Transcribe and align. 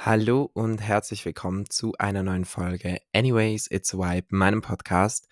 Hallo 0.00 0.48
und 0.54 0.80
herzlich 0.80 1.24
willkommen 1.24 1.68
zu 1.68 1.92
einer 1.98 2.22
neuen 2.22 2.44
Folge 2.44 3.00
Anyways, 3.12 3.68
It's 3.68 3.92
a 3.92 3.98
Vibe, 3.98 4.28
meinem 4.30 4.62
Podcast. 4.62 5.26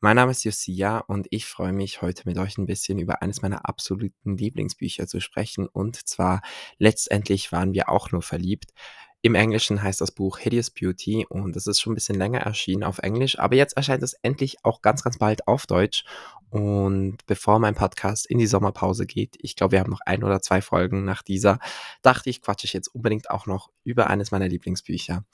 Mein 0.00 0.16
Name 0.16 0.32
ist 0.32 0.44
Josia 0.44 0.98
und 0.98 1.26
ich 1.30 1.46
freue 1.46 1.72
mich 1.72 2.02
heute 2.02 2.28
mit 2.28 2.36
euch 2.36 2.58
ein 2.58 2.66
bisschen 2.66 2.98
über 2.98 3.22
eines 3.22 3.40
meiner 3.40 3.66
absoluten 3.66 4.36
Lieblingsbücher 4.36 5.06
zu 5.06 5.20
sprechen 5.20 5.66
und 5.66 6.06
zwar 6.06 6.42
Letztendlich 6.76 7.50
waren 7.50 7.72
wir 7.72 7.88
auch 7.88 8.12
nur 8.12 8.20
verliebt. 8.20 8.74
Im 9.22 9.34
Englischen 9.34 9.82
heißt 9.82 10.00
das 10.00 10.12
Buch 10.12 10.38
Hideous 10.38 10.70
Beauty 10.70 11.26
und 11.28 11.54
es 11.54 11.66
ist 11.66 11.80
schon 11.80 11.92
ein 11.92 11.94
bisschen 11.94 12.16
länger 12.16 12.40
erschienen 12.40 12.84
auf 12.84 12.98
Englisch, 12.98 13.38
aber 13.38 13.54
jetzt 13.54 13.76
erscheint 13.76 14.02
es 14.02 14.14
endlich 14.22 14.64
auch 14.64 14.80
ganz, 14.80 15.02
ganz 15.02 15.18
bald 15.18 15.46
auf 15.46 15.66
Deutsch. 15.66 16.04
Und 16.48 17.18
bevor 17.26 17.58
mein 17.58 17.74
Podcast 17.74 18.26
in 18.26 18.38
die 18.38 18.46
Sommerpause 18.46 19.06
geht, 19.06 19.36
ich 19.38 19.56
glaube, 19.56 19.72
wir 19.72 19.80
haben 19.80 19.90
noch 19.90 20.00
ein 20.06 20.24
oder 20.24 20.40
zwei 20.40 20.62
Folgen 20.62 21.04
nach 21.04 21.22
dieser, 21.22 21.58
dachte 22.02 22.30
ich, 22.30 22.40
quatsche 22.40 22.64
ich 22.64 22.72
jetzt 22.72 22.88
unbedingt 22.88 23.30
auch 23.30 23.46
noch 23.46 23.70
über 23.84 24.08
eines 24.08 24.30
meiner 24.30 24.48
Lieblingsbücher. 24.48 25.24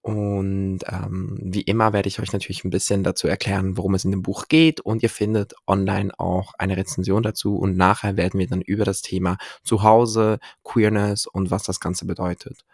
Und 0.00 0.80
ähm, 0.88 1.38
wie 1.40 1.60
immer 1.60 1.92
werde 1.92 2.08
ich 2.08 2.18
euch 2.18 2.32
natürlich 2.32 2.64
ein 2.64 2.70
bisschen 2.70 3.04
dazu 3.04 3.28
erklären, 3.28 3.76
worum 3.76 3.94
es 3.94 4.04
in 4.04 4.10
dem 4.10 4.22
Buch 4.22 4.48
geht. 4.48 4.80
Und 4.80 5.02
ihr 5.04 5.10
findet 5.10 5.54
online 5.66 6.12
auch 6.18 6.54
eine 6.58 6.76
Rezension 6.76 7.22
dazu. 7.22 7.56
Und 7.56 7.76
nachher 7.76 8.16
werden 8.16 8.40
wir 8.40 8.48
dann 8.48 8.62
über 8.62 8.84
das 8.84 9.02
Thema 9.02 9.36
Zuhause, 9.62 10.40
Queerness 10.64 11.26
und 11.26 11.52
was 11.52 11.62
das 11.62 11.78
Ganze 11.78 12.04
bedeutet. 12.04 12.64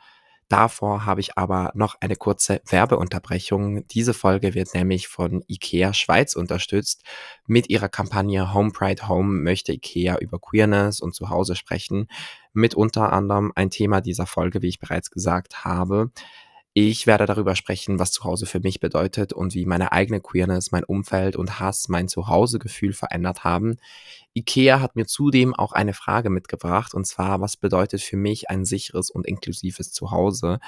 Davor 0.49 1.05
habe 1.05 1.21
ich 1.21 1.37
aber 1.37 1.73
noch 1.75 1.97
eine 2.01 2.17
kurze 2.17 2.63
Werbeunterbrechung. 2.67 3.87
Diese 3.89 4.15
Folge 4.15 4.55
wird 4.55 4.75
nämlich 4.75 5.07
von 5.07 5.45
IKEA 5.47 5.93
Schweiz 5.93 6.35
unterstützt. 6.35 7.03
Mit 7.47 7.69
ihrer 7.69 7.91
Kampagne 7.91 8.55
Home 8.55 8.71
Pride 8.71 9.09
Home 9.09 9.43
möchte 9.43 9.73
IKEA 9.73 10.17
über 10.19 10.39
Queerness 10.39 11.01
und 11.01 11.15
Zuhause 11.15 11.55
sprechen. 11.55 12.09
Mit 12.55 12.75
unter 12.75 13.13
anderem 13.13 13.53
ein 13.57 13.69
Thema 13.69 14.01
dieser 14.01 14.27
Folge, 14.27 14.63
wie 14.63 14.69
ich 14.69 14.79
bereits 14.79 15.11
gesagt 15.11 15.67
habe. 15.67 16.11
Ich 16.81 17.09
werde 17.09 17.27
darüber 17.27 17.57
sprechen, 17.57 17.99
was 17.99 18.13
Zuhause 18.13 18.47
für 18.47 18.61
mich 18.61 18.79
bedeutet 18.79 19.33
und 19.33 19.53
wie 19.53 19.67
meine 19.67 19.91
eigene 19.91 20.21
Queerness, 20.21 20.71
mein 20.71 20.85
Umfeld 20.85 21.35
und 21.35 21.59
Hass 21.59 21.89
mein 21.89 22.07
Zuhausegefühl 22.07 22.93
verändert 22.93 23.43
haben. 23.43 23.79
IKEA 24.37 24.79
hat 24.79 24.95
mir 24.95 25.05
zudem 25.05 25.57
auch 25.57 25.73
eine 25.73 25.93
Frage 25.93 26.31
mitgebracht 26.31 26.95
und 26.95 27.05
zwar, 27.05 27.41
was 27.41 27.57
bedeutet 27.57 28.01
für 28.01 28.17
mich 28.17 28.49
ein 28.49 28.65
sicheres 28.65 29.11
und 29.11 29.27
inklusives 29.27 29.91
Zuhause? 29.91 30.61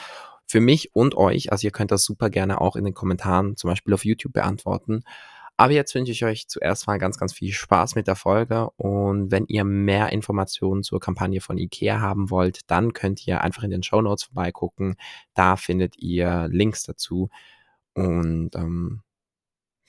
Für 0.48 0.58
mich 0.58 0.97
und 0.97 1.14
euch, 1.14 1.52
also 1.52 1.69
ihr 1.69 1.70
könnt 1.70 1.92
das 1.92 2.02
super 2.02 2.28
gerne 2.28 2.61
auch 2.61 2.74
in 2.74 2.83
den 2.83 2.95
Kommentaren, 2.95 3.56
zum 3.56 3.70
Beispiel 3.70 3.95
auf 3.95 4.05
YouTube 4.05 4.33
beantworten. 4.33 5.05
Aber 5.61 5.75
jetzt 5.75 5.94
wünsche 5.94 6.11
ich 6.11 6.25
euch 6.25 6.48
zuerst 6.48 6.86
mal 6.86 6.97
ganz, 6.97 7.19
ganz 7.19 7.34
viel 7.34 7.53
Spaß 7.53 7.94
mit 7.94 8.06
der 8.06 8.16
Folge. 8.16 8.70
Und 8.78 9.30
wenn 9.30 9.44
ihr 9.44 9.64
mehr 9.64 10.11
Informationen 10.11 10.83
zur 10.83 11.00
Kampagne 11.00 11.42
von 11.42 11.58
IKEA 11.58 12.00
haben 12.00 12.30
wollt, 12.30 12.61
dann 12.70 12.94
könnt 12.94 13.27
ihr 13.27 13.42
einfach 13.42 13.62
in 13.64 13.70
den 13.70 13.83
Show 13.83 14.00
Notes 14.00 14.22
vorbeigucken. 14.25 14.97
Da 15.34 15.56
findet 15.56 15.98
ihr 15.98 16.48
Links 16.50 16.84
dazu. 16.84 17.28
Und 17.92 18.56
ähm, 18.56 19.02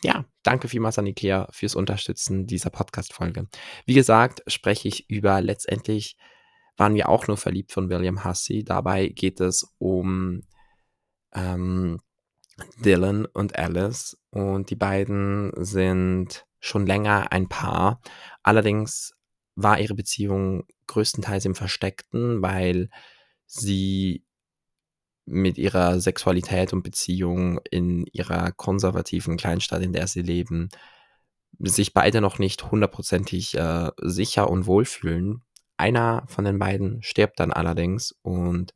ja, 0.03 0.25
danke 0.43 0.67
vielmals 0.67 0.99
an 0.99 1.07
IKEA 1.07 1.47
fürs 1.53 1.75
Unterstützen 1.75 2.47
dieser 2.47 2.69
Podcast-Folge. 2.69 3.47
Wie 3.85 3.93
gesagt, 3.93 4.43
spreche 4.47 4.89
ich 4.89 5.09
über 5.09 5.39
letztendlich 5.39 6.17
waren 6.75 6.95
wir 6.95 7.07
auch 7.07 7.27
nur 7.27 7.37
verliebt 7.37 7.71
von 7.71 7.89
William 7.89 8.25
Hussey. 8.25 8.65
Dabei 8.65 9.07
geht 9.07 9.39
es 9.39 9.73
um 9.77 10.41
ähm, 11.33 12.01
Dylan 12.83 13.25
und 13.25 13.57
Alice 13.57 14.20
und 14.31 14.69
die 14.69 14.75
beiden 14.75 15.51
sind 15.57 16.45
schon 16.59 16.85
länger 16.85 17.31
ein 17.31 17.49
Paar. 17.49 18.01
Allerdings 18.43 19.13
war 19.55 19.79
ihre 19.79 19.95
Beziehung 19.95 20.65
größtenteils 20.87 21.45
im 21.45 21.55
Versteckten, 21.55 22.41
weil 22.41 22.89
sie 23.45 24.23
mit 25.25 25.57
ihrer 25.57 25.99
Sexualität 25.99 26.73
und 26.73 26.83
Beziehung 26.83 27.59
in 27.69 28.05
ihrer 28.11 28.51
konservativen 28.51 29.37
Kleinstadt, 29.37 29.81
in 29.81 29.93
der 29.93 30.07
sie 30.07 30.21
leben, 30.21 30.69
sich 31.59 31.93
beide 31.93 32.21
noch 32.21 32.39
nicht 32.39 32.71
hundertprozentig 32.71 33.55
äh, 33.55 33.91
sicher 33.97 34.49
und 34.49 34.65
wohlfühlen. 34.65 35.43
Einer 35.77 36.23
von 36.27 36.45
den 36.45 36.59
beiden 36.59 37.03
stirbt 37.03 37.39
dann 37.39 37.51
allerdings 37.51 38.15
und 38.21 38.73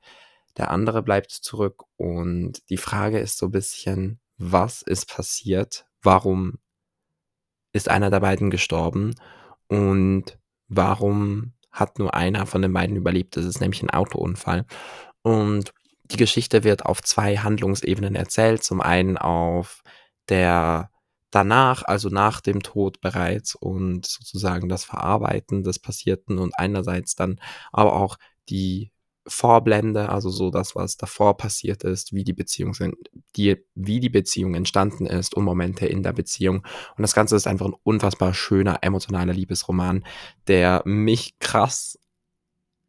der 0.57 0.71
andere 0.71 1.03
bleibt 1.03 1.31
zurück 1.31 1.83
und 1.97 2.61
die 2.69 2.77
Frage 2.77 3.19
ist 3.19 3.37
so 3.37 3.47
ein 3.47 3.51
bisschen, 3.51 4.19
was 4.37 4.81
ist 4.81 5.09
passiert? 5.09 5.85
Warum 6.01 6.59
ist 7.73 7.89
einer 7.89 8.09
der 8.09 8.19
beiden 8.19 8.49
gestorben? 8.49 9.15
Und 9.67 10.37
warum 10.67 11.53
hat 11.71 11.99
nur 11.99 12.13
einer 12.13 12.45
von 12.45 12.61
den 12.61 12.73
beiden 12.73 12.95
überlebt? 12.95 13.37
Das 13.37 13.45
ist 13.45 13.59
nämlich 13.59 13.83
ein 13.83 13.89
Autounfall. 13.89 14.65
Und 15.21 15.73
die 16.05 16.17
Geschichte 16.17 16.63
wird 16.63 16.85
auf 16.85 17.01
zwei 17.01 17.37
Handlungsebenen 17.37 18.15
erzählt. 18.15 18.63
Zum 18.63 18.81
einen 18.81 19.17
auf 19.17 19.81
der 20.29 20.91
danach, 21.31 21.83
also 21.83 22.09
nach 22.09 22.39
dem 22.39 22.63
Tod 22.63 23.01
bereits 23.01 23.55
und 23.55 24.05
sozusagen 24.05 24.69
das 24.69 24.85
Verarbeiten 24.85 25.63
des 25.63 25.79
Passierten 25.79 26.37
und 26.37 26.57
einerseits 26.57 27.15
dann 27.15 27.41
aber 27.73 27.93
auch 27.93 28.17
die 28.47 28.91
Vorblende, 29.27 30.09
also 30.09 30.29
so 30.29 30.51
das, 30.51 30.75
was 30.75 30.97
davor 30.97 31.37
passiert 31.37 31.83
ist, 31.83 32.13
wie 32.13 32.23
die 32.23 32.33
Beziehung 32.33 32.73
sind, 32.73 32.95
die, 33.35 33.57
wie 33.73 33.99
die 33.99 34.09
Beziehung 34.09 34.53
entstanden 34.53 35.07
ist 35.07 35.33
und 35.35 35.43
Momente 35.43 35.87
in 35.87 36.03
der 36.03 36.13
Beziehung. 36.13 36.57
Und 36.95 37.01
das 37.01 37.15
Ganze 37.15 37.35
ist 37.35 37.47
einfach 37.47 37.65
ein 37.65 37.75
unfassbar 37.83 38.33
schöner, 38.33 38.79
emotionaler 38.81 39.33
Liebesroman, 39.33 40.05
der 40.47 40.83
mich 40.85 41.39
krass, 41.39 41.99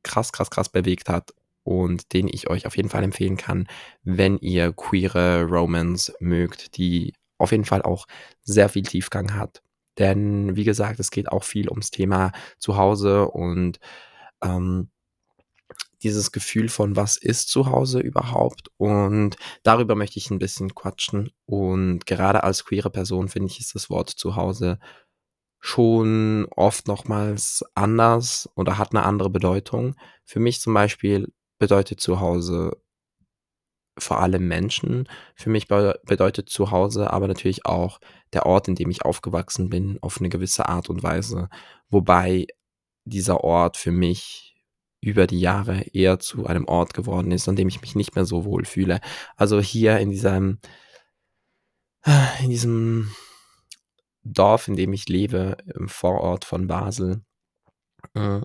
krass, 0.03 0.33
krass, 0.33 0.51
krass 0.51 0.69
bewegt 0.69 1.09
hat 1.09 1.33
und 1.63 2.13
den 2.13 2.29
ich 2.29 2.49
euch 2.49 2.67
auf 2.67 2.77
jeden 2.77 2.91
Fall 2.91 3.03
empfehlen 3.03 3.37
kann, 3.37 3.67
wenn 4.05 4.39
ihr 4.39 4.73
queere 4.73 5.45
Romance 5.45 6.15
mögt, 6.21 6.77
die 6.77 7.15
auf 7.39 7.51
jeden 7.51 7.65
Fall 7.65 7.83
auch 7.83 8.07
sehr 8.43 8.69
viel 8.69 8.85
Tiefgang 8.85 9.35
hat. 9.35 9.63
Denn 9.99 10.57
wie 10.57 10.65
gesagt, 10.65 11.01
es 11.01 11.11
geht 11.11 11.29
auch 11.29 11.45
viel 11.45 11.69
ums 11.69 11.91
Thema 11.91 12.33
Zuhause 12.59 13.29
und 13.29 13.81
ähm, 14.43 14.91
dieses 16.03 16.33
Gefühl 16.33 16.69
von, 16.69 16.97
was 16.97 17.17
ist 17.17 17.49
zu 17.49 17.67
Hause 17.71 18.01
überhaupt? 18.01 18.71
Und 18.77 19.37
darüber 19.63 19.95
möchte 19.95 20.19
ich 20.19 20.31
ein 20.31 20.39
bisschen 20.39 20.75
quatschen. 20.75 21.31
Und 21.47 22.07
gerade 22.07 22.45
als 22.45 22.65
queere 22.65 22.91
Person 22.91 23.29
finde 23.29 23.49
ich, 23.51 23.61
ist 23.61 23.75
das 23.75 23.91
Wort 23.91 24.11
zu 24.11 24.37
Hause 24.37 24.79
schon 25.61 26.47
oft 26.55 26.87
nochmals 26.87 27.65
anders 27.75 28.49
oder 28.55 28.79
hat 28.79 28.95
eine 28.95 29.05
andere 29.05 29.31
Bedeutung. 29.31 29.97
Für 30.25 30.39
mich 30.41 30.61
zum 30.61 30.75
Beispiel 30.75 31.33
bedeutet 31.59 32.01
zu 32.01 32.21
Hause 32.21 32.77
vor 33.99 34.21
allem 34.21 34.47
Menschen. 34.47 35.09
Für 35.35 35.51
mich 35.51 35.69
bedeutet 35.69 36.51
zu 36.51 36.71
Hause 36.71 37.11
aber 37.13 37.29
natürlich 37.29 37.65
auch 37.67 37.99
der 38.33 38.47
Ort, 38.47 38.69
in 38.69 38.75
dem 38.75 38.91
ich 38.91 39.05
aufgewachsen 39.05 39.71
bin, 39.71 39.99
auf 40.03 40.19
eine 40.21 40.29
gewisse 40.29 40.69
Art 40.69 40.91
und 40.91 41.03
Weise. 41.03 41.49
Wobei 41.89 42.47
dieser 43.05 43.43
Ort 43.43 43.77
für 43.77 43.93
mich 43.93 44.56
über 45.01 45.27
die 45.27 45.41
Jahre 45.41 45.83
eher 45.93 46.19
zu 46.19 46.47
einem 46.47 46.67
Ort 46.67 46.95
geworden 46.95 47.31
ist, 47.31 47.49
an 47.49 47.57
dem 47.57 47.69
ich 47.69 47.81
mich 47.81 47.95
nicht 47.95 48.15
mehr 48.15 48.25
so 48.25 48.45
wohl 48.45 48.65
fühle. 48.65 49.01
Also 49.37 49.61
hier 49.61 49.99
in 49.99 50.11
diesem, 50.11 50.59
in 52.43 52.51
diesem 52.51 53.13
Dorf, 54.25 54.69
in 54.69 54.77
dem 54.77 54.93
ich 54.93 55.09
lebe, 55.09 55.57
im 55.75 55.89
Vorort 55.89 56.45
von 56.45 56.67
Basel, 56.67 57.23
äh, 58.15 58.41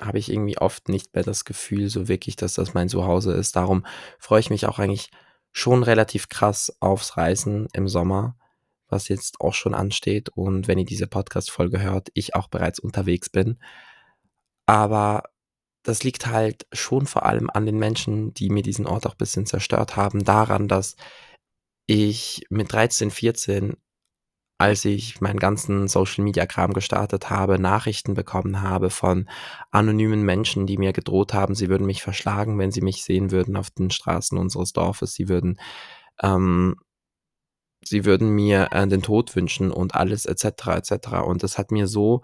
habe 0.00 0.18
ich 0.18 0.30
irgendwie 0.30 0.58
oft 0.58 0.88
nicht 0.88 1.14
mehr 1.14 1.24
das 1.24 1.44
Gefühl, 1.44 1.88
so 1.88 2.08
wirklich, 2.08 2.36
dass 2.36 2.54
das 2.54 2.74
mein 2.74 2.88
Zuhause 2.88 3.32
ist. 3.32 3.56
Darum 3.56 3.84
freue 4.18 4.40
ich 4.40 4.50
mich 4.50 4.66
auch 4.66 4.78
eigentlich 4.78 5.10
schon 5.52 5.82
relativ 5.82 6.28
krass 6.28 6.74
aufs 6.80 7.16
Reisen 7.16 7.68
im 7.72 7.88
Sommer, 7.88 8.36
was 8.88 9.08
jetzt 9.08 9.40
auch 9.40 9.54
schon 9.54 9.74
ansteht. 9.74 10.30
Und 10.30 10.68
wenn 10.68 10.78
ihr 10.78 10.84
diese 10.84 11.06
Podcast-Folge 11.06 11.80
hört, 11.80 12.08
ich 12.14 12.34
auch 12.34 12.48
bereits 12.48 12.78
unterwegs 12.78 13.28
bin. 13.28 13.58
Aber 14.66 15.24
das 15.82 16.02
liegt 16.04 16.26
halt 16.26 16.66
schon 16.72 17.06
vor 17.06 17.24
allem 17.26 17.50
an 17.50 17.66
den 17.66 17.78
Menschen, 17.78 18.34
die 18.34 18.50
mir 18.50 18.62
diesen 18.62 18.86
Ort 18.86 19.06
auch 19.06 19.14
bisschen 19.14 19.46
zerstört 19.46 19.96
haben, 19.96 20.24
daran, 20.24 20.68
dass 20.68 20.96
ich 21.86 22.44
mit 22.50 22.72
13, 22.72 23.10
14, 23.10 23.76
als 24.58 24.84
ich 24.84 25.20
meinen 25.20 25.38
ganzen 25.38 25.88
Social-Media-Kram 25.88 26.74
gestartet 26.74 27.30
habe, 27.30 27.58
Nachrichten 27.58 28.14
bekommen 28.14 28.62
habe 28.62 28.90
von 28.90 29.28
anonymen 29.70 30.22
Menschen, 30.22 30.66
die 30.66 30.78
mir 30.78 30.92
gedroht 30.92 31.34
haben, 31.34 31.54
sie 31.54 31.68
würden 31.70 31.86
mich 31.86 32.02
verschlagen, 32.02 32.58
wenn 32.58 32.70
sie 32.72 32.82
mich 32.82 33.04
sehen 33.04 33.30
würden 33.30 33.56
auf 33.56 33.70
den 33.70 33.90
Straßen 33.90 34.38
unseres 34.38 34.72
Dorfes. 34.74 35.14
Sie 35.14 35.28
würden 35.28 35.58
ähm, 36.22 36.76
sie 37.84 38.04
würden 38.04 38.30
mir, 38.30 38.68
äh, 38.72 38.86
den 38.86 39.02
Tod 39.02 39.34
wünschen 39.36 39.70
und 39.70 39.94
alles 39.94 40.26
et 40.26 40.38
cetera 40.38 40.76
et 40.78 40.86
cetera. 40.86 41.20
Und 41.20 41.42
das 41.42 41.58
hat 41.58 41.70
mir 41.70 41.86
so 41.86 42.22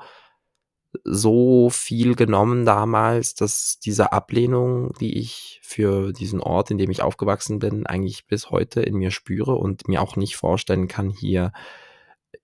so 1.05 1.71
viel 1.71 2.15
genommen 2.15 2.65
damals, 2.65 3.35
dass 3.35 3.79
diese 3.79 4.13
Ablehnung, 4.13 4.93
die 5.01 5.19
ich 5.19 5.61
für 5.63 6.13
diesen 6.13 6.41
Ort, 6.41 6.71
in 6.71 6.79
dem 6.79 6.91
ich 6.91 7.03
aufgewachsen 7.03 7.59
bin, 7.59 7.87
eigentlich 7.87 8.27
bis 8.27 8.51
heute 8.51 8.81
in 8.81 8.95
mir 8.95 9.11
spüre 9.11 9.57
und 9.57 9.89
mir 9.89 10.01
auch 10.03 10.17
nicht 10.17 10.37
vorstellen 10.37 10.89
kann, 10.89 11.11
hier 11.11 11.53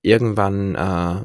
irgendwann 0.02 0.74
äh, 0.74 1.24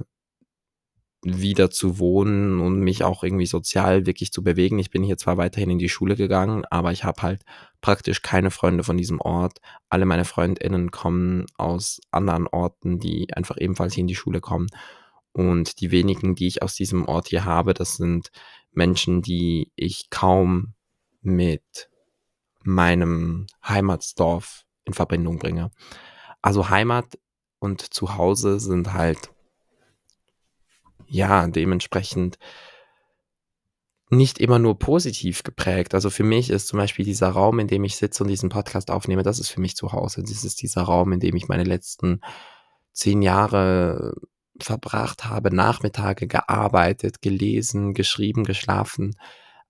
wieder 1.24 1.70
zu 1.72 2.00
wohnen 2.00 2.60
und 2.62 2.80
mich 2.80 3.04
auch 3.04 3.24
irgendwie 3.24 3.48
sozial 3.48 4.06
wirklich 4.06 4.32
zu 4.32 4.44
bewegen. 4.44 4.80
Ich 4.80 4.92
bin 4.92 5.04
hier 5.04 5.18
zwar 5.18 5.38
weiterhin 5.38 5.72
in 5.72 5.80
die 5.80 5.90
Schule 5.90 6.16
gegangen, 6.16 6.64
aber 6.70 6.92
ich 6.92 7.04
habe 7.04 7.22
halt 7.22 7.42
praktisch 7.82 8.22
keine 8.22 8.52
Freunde 8.52 8.84
von 8.84 8.98
diesem 8.98 9.20
Ort. 9.20 9.60
Alle 9.90 10.06
meine 10.06 10.26
Freundinnen 10.26 10.92
kommen 10.92 11.46
aus 11.58 12.00
anderen 12.12 12.48
Orten, 12.48 13.00
die 13.00 13.34
einfach 13.34 13.58
ebenfalls 13.60 13.96
hier 13.96 14.02
in 14.02 14.08
die 14.08 14.16
Schule 14.16 14.42
kommen. 14.42 14.68
Und 15.38 15.82
die 15.82 15.92
wenigen, 15.92 16.34
die 16.34 16.48
ich 16.48 16.64
aus 16.64 16.74
diesem 16.74 17.06
Ort 17.06 17.28
hier 17.28 17.46
habe, 17.46 17.76
das 17.76 17.96
sind 17.96 18.32
Menschen, 18.72 19.22
die 19.22 19.72
ich 19.76 20.10
kaum 20.10 20.74
mit 21.22 21.92
meinem 22.64 23.46
Heimatsdorf 23.64 24.66
in 24.84 24.96
Verbindung 24.96 25.38
bringe. 25.38 25.70
Also 26.42 26.72
Heimat 26.72 27.20
und 27.60 27.94
Zuhause 27.94 28.60
sind 28.60 28.94
halt 28.94 29.30
ja 31.06 31.46
dementsprechend 31.46 32.40
nicht 34.10 34.40
immer 34.40 34.58
nur 34.58 34.80
positiv 34.80 35.44
geprägt. 35.44 35.94
Also 35.94 36.10
für 36.10 36.24
mich 36.24 36.50
ist 36.50 36.68
zum 36.68 36.80
Beispiel 36.80 37.06
dieser 37.06 37.30
Raum, 37.30 37.60
in 37.60 37.68
dem 37.68 37.84
ich 37.84 37.96
sitze 37.96 38.24
und 38.24 38.30
diesen 38.30 38.50
Podcast 38.50 38.90
aufnehme, 38.90 39.22
das 39.22 39.40
ist 39.40 39.50
für 39.50 39.62
mich 39.62 39.76
zu 39.76 39.92
Hause. 39.92 40.24
Das 40.24 40.44
ist 40.44 40.64
dieser 40.64 40.82
Raum, 40.82 41.14
in 41.14 41.20
dem 41.20 41.36
ich 41.36 41.48
meine 41.48 41.64
letzten 41.64 42.22
zehn 42.92 43.22
Jahre 43.22 44.16
verbracht 44.64 45.26
habe, 45.26 45.54
Nachmittage 45.54 46.28
gearbeitet, 46.28 47.22
gelesen, 47.22 47.94
geschrieben, 47.94 48.44
geschlafen, 48.44 49.16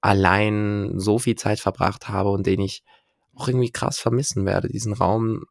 allein 0.01 0.93
so 0.95 1.19
viel 1.19 1.35
Zeit 1.35 1.59
verbracht 1.59 2.09
habe 2.09 2.29
und 2.29 2.45
den 2.47 2.59
ich 2.59 2.83
auch 3.35 3.47
irgendwie 3.47 3.71
krass 3.71 3.99
vermissen 3.99 4.45
werde. 4.45 4.67
Diesen 4.67 4.93
Raum, 4.93 5.45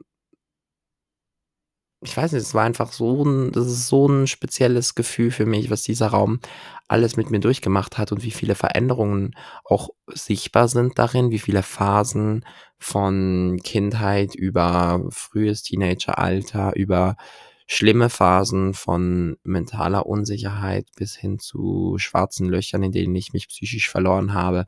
ich 2.03 2.17
weiß 2.17 2.33
nicht, 2.33 2.43
es 2.43 2.55
war 2.55 2.65
einfach 2.65 2.93
so 2.93 3.25
ein, 3.25 3.53
das 3.53 3.67
ist 3.67 3.89
so 3.89 4.07
ein 4.07 4.27
spezielles 4.27 4.95
Gefühl 4.95 5.31
für 5.31 5.47
mich, 5.47 5.71
was 5.71 5.83
dieser 5.83 6.09
Raum 6.09 6.41
alles 6.89 7.17
mit 7.17 7.31
mir 7.31 7.41
durchgemacht 7.41 7.99
hat 7.99 8.13
und 8.13 8.23
wie 8.23 8.31
viele 8.31 8.55
Veränderungen 8.55 9.35
auch 9.65 9.91
sichtbar 10.07 10.69
sind 10.69 10.99
darin, 10.99 11.31
wie 11.31 11.39
viele 11.39 11.63
Phasen 11.63 12.45
von 12.79 13.59
Kindheit 13.65 14.35
über 14.35 15.03
frühes 15.11 15.63
Teenageralter, 15.63 16.77
über 16.77 17.17
schlimme 17.67 18.11
Phasen 18.11 18.75
von 18.75 19.37
mentaler 19.43 20.07
Unsicherheit 20.07 20.87
bis 20.97 21.17
hin 21.17 21.39
zu 21.39 21.97
schwarzen 21.99 22.49
Löchern, 22.49 22.83
in 22.85 22.93
denen 22.93 23.15
ich 23.17 23.33
mich 23.33 23.49
psychisch 23.49 23.91
verloren 23.91 24.35
habe, 24.35 24.67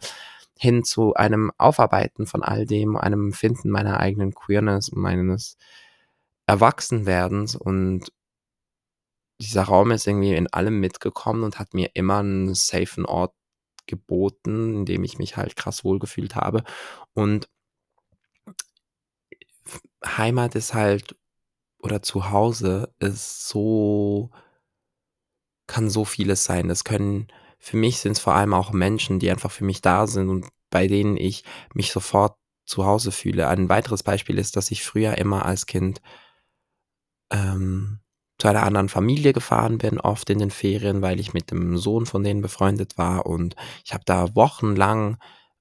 hin 0.58 0.82
zu 0.84 1.14
einem 1.14 1.52
Aufarbeiten 1.58 2.26
von 2.26 2.42
all 2.42 2.66
dem, 2.66 2.96
einem 2.96 3.32
Finden 3.32 3.70
meiner 3.70 4.00
eigenen 4.00 4.34
Queerness 4.34 4.88
und 4.88 5.00
meines 5.00 5.56
Erwachsenwerdens 6.46 7.54
und 7.54 8.12
dieser 9.40 9.62
Raum 9.62 9.92
ist 9.92 10.06
irgendwie 10.06 10.34
in 10.34 10.52
allem 10.52 10.80
mitgekommen 10.80 11.44
und 11.44 11.58
hat 11.60 11.74
mir 11.74 11.90
immer 11.94 12.18
einen 12.18 12.54
safen 12.54 13.06
Ort 13.06 13.34
geboten, 13.86 14.74
in 14.74 14.84
dem 14.84 15.04
ich 15.04 15.18
mich 15.18 15.36
halt 15.36 15.56
krass 15.56 15.84
wohlgefühlt 15.84 16.34
habe. 16.34 16.64
Und 17.14 17.48
Heimat 20.04 20.54
ist 20.56 20.74
halt 20.74 21.16
oder 21.78 22.02
zu 22.02 22.30
Hause 22.30 22.92
ist 22.98 23.48
so 23.48 24.30
kann 25.66 25.90
so 25.90 26.04
vieles 26.04 26.44
sein. 26.44 26.68
Das 26.68 26.84
können 26.84 27.28
für 27.58 27.76
mich 27.76 27.98
sind 27.98 28.12
es 28.12 28.20
vor 28.20 28.34
allem 28.34 28.54
auch 28.54 28.72
Menschen, 28.72 29.18
die 29.18 29.30
einfach 29.30 29.50
für 29.50 29.64
mich 29.64 29.82
da 29.82 30.06
sind 30.06 30.28
und 30.28 30.46
bei 30.70 30.86
denen 30.86 31.16
ich 31.16 31.44
mich 31.74 31.92
sofort 31.92 32.36
zu 32.66 32.86
Hause 32.86 33.10
fühle. 33.12 33.48
Ein 33.48 33.68
weiteres 33.68 34.02
Beispiel 34.02 34.38
ist, 34.38 34.56
dass 34.56 34.70
ich 34.70 34.84
früher 34.84 35.18
immer 35.18 35.44
als 35.44 35.66
Kind 35.66 36.00
ähm, 37.32 38.00
zu 38.38 38.48
einer 38.48 38.62
anderen 38.62 38.88
Familie 38.88 39.32
gefahren 39.32 39.78
bin, 39.78 39.98
oft 40.00 40.30
in 40.30 40.38
den 40.38 40.50
Ferien, 40.50 41.02
weil 41.02 41.18
ich 41.20 41.34
mit 41.34 41.50
dem 41.50 41.76
Sohn 41.76 42.06
von 42.06 42.22
denen 42.22 42.42
befreundet 42.42 42.96
war 42.96 43.26
und 43.26 43.56
ich 43.84 43.92
habe 43.94 44.04
da 44.06 44.34
wochenlang 44.36 45.18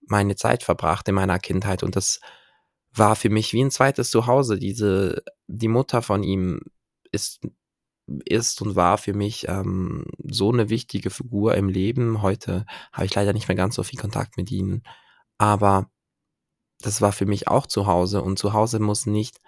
meine 0.08 0.36
Zeit 0.36 0.64
verbracht 0.64 1.08
in 1.08 1.16
meiner 1.16 1.40
Kindheit 1.40 1.84
und 1.84 1.96
das 1.96 2.20
war 2.98 3.16
für 3.16 3.30
mich 3.30 3.54
wie 3.54 3.64
ein 3.64 3.72
zweites 3.72 4.10
Zuhause. 4.12 4.58
Diese, 4.58 5.24
die 5.48 5.68
Mutter 5.68 6.02
von 6.02 6.24
ihm 6.24 6.62
ist, 7.12 7.42
ist 8.26 8.62
und 8.62 8.76
war 8.76 8.98
für 8.98 9.14
mich 9.14 9.48
ähm, 9.48 10.06
so 10.24 10.52
eine 10.52 10.70
wichtige 10.70 11.10
Figur 11.10 11.56
im 11.56 11.70
Leben. 11.70 12.22
Heute 12.22 12.66
habe 12.92 13.06
ich 13.06 13.16
leider 13.16 13.34
nicht 13.34 13.48
mehr 13.48 13.58
ganz 13.58 13.76
so 13.76 13.84
viel 13.84 14.00
Kontakt 14.00 14.38
mit 14.38 14.52
ihnen, 14.52 14.84
aber 15.38 15.90
das 16.82 17.02
war 17.02 17.12
für 17.12 17.26
mich 17.26 17.48
auch 17.48 17.66
zu 17.68 17.88
Hause 17.88 18.22
und 18.22 18.38
zu 18.40 18.54
Hause 18.54 18.80
muss 18.80 19.06
nicht 19.06 19.40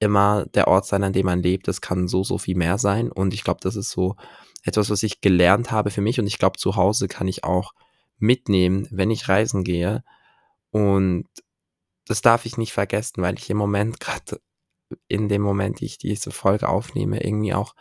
immer 0.00 0.44
der 0.46 0.68
Ort 0.68 0.86
sein, 0.86 1.04
an 1.04 1.12
dem 1.12 1.26
man 1.26 1.42
lebt. 1.42 1.68
Das 1.68 1.80
kann 1.80 2.08
so, 2.08 2.24
so 2.24 2.38
viel 2.38 2.56
mehr 2.56 2.78
sein 2.78 3.10
und 3.10 3.32
ich 3.32 3.44
glaube, 3.44 3.60
das 3.62 3.76
ist 3.76 3.90
so 3.90 4.16
etwas, 4.64 4.90
was 4.90 5.02
ich 5.02 5.20
gelernt 5.20 5.70
habe 5.70 5.90
für 5.90 6.00
mich 6.00 6.18
und 6.18 6.26
ich 6.26 6.38
glaube, 6.38 6.58
zu 6.58 6.76
Hause 6.76 7.08
kann 7.08 7.28
ich 7.28 7.44
auch 7.44 7.72
mitnehmen, 8.18 8.88
wenn 8.90 9.10
ich 9.10 9.28
reisen 9.28 9.64
gehe 9.64 10.02
und 10.70 11.26
das 12.06 12.22
darf 12.22 12.46
ich 12.46 12.56
nicht 12.56 12.72
vergessen, 12.72 13.22
weil 13.22 13.38
ich 13.38 13.50
im 13.50 13.56
Moment 13.56 14.00
gerade 14.00 14.40
in 15.08 15.28
dem 15.28 15.42
Moment, 15.42 15.80
die 15.80 15.86
ich 15.86 15.98
diese 15.98 16.30
Folge 16.30 16.68
aufnehme, 16.68 17.22
irgendwie 17.24 17.54
auch 17.54 17.74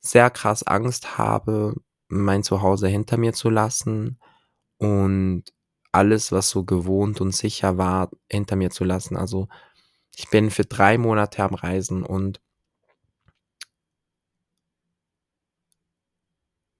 sehr 0.00 0.30
krass 0.30 0.62
Angst 0.62 1.18
habe, 1.18 1.74
mein 2.08 2.42
Zuhause 2.42 2.88
hinter 2.88 3.16
mir 3.16 3.32
zu 3.32 3.50
lassen 3.50 4.18
und 4.78 5.44
alles, 5.92 6.32
was 6.32 6.50
so 6.50 6.64
gewohnt 6.64 7.20
und 7.20 7.32
sicher 7.32 7.78
war, 7.78 8.10
hinter 8.30 8.56
mir 8.56 8.70
zu 8.70 8.84
lassen. 8.84 9.16
Also 9.16 9.48
ich 10.16 10.28
bin 10.30 10.50
für 10.50 10.64
drei 10.64 10.98
Monate 10.98 11.42
am 11.42 11.54
Reisen 11.54 12.02
und 12.02 12.40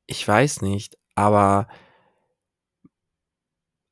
ich 0.07 0.27
weiß 0.27 0.63
nicht, 0.63 0.99
aber 1.15 1.69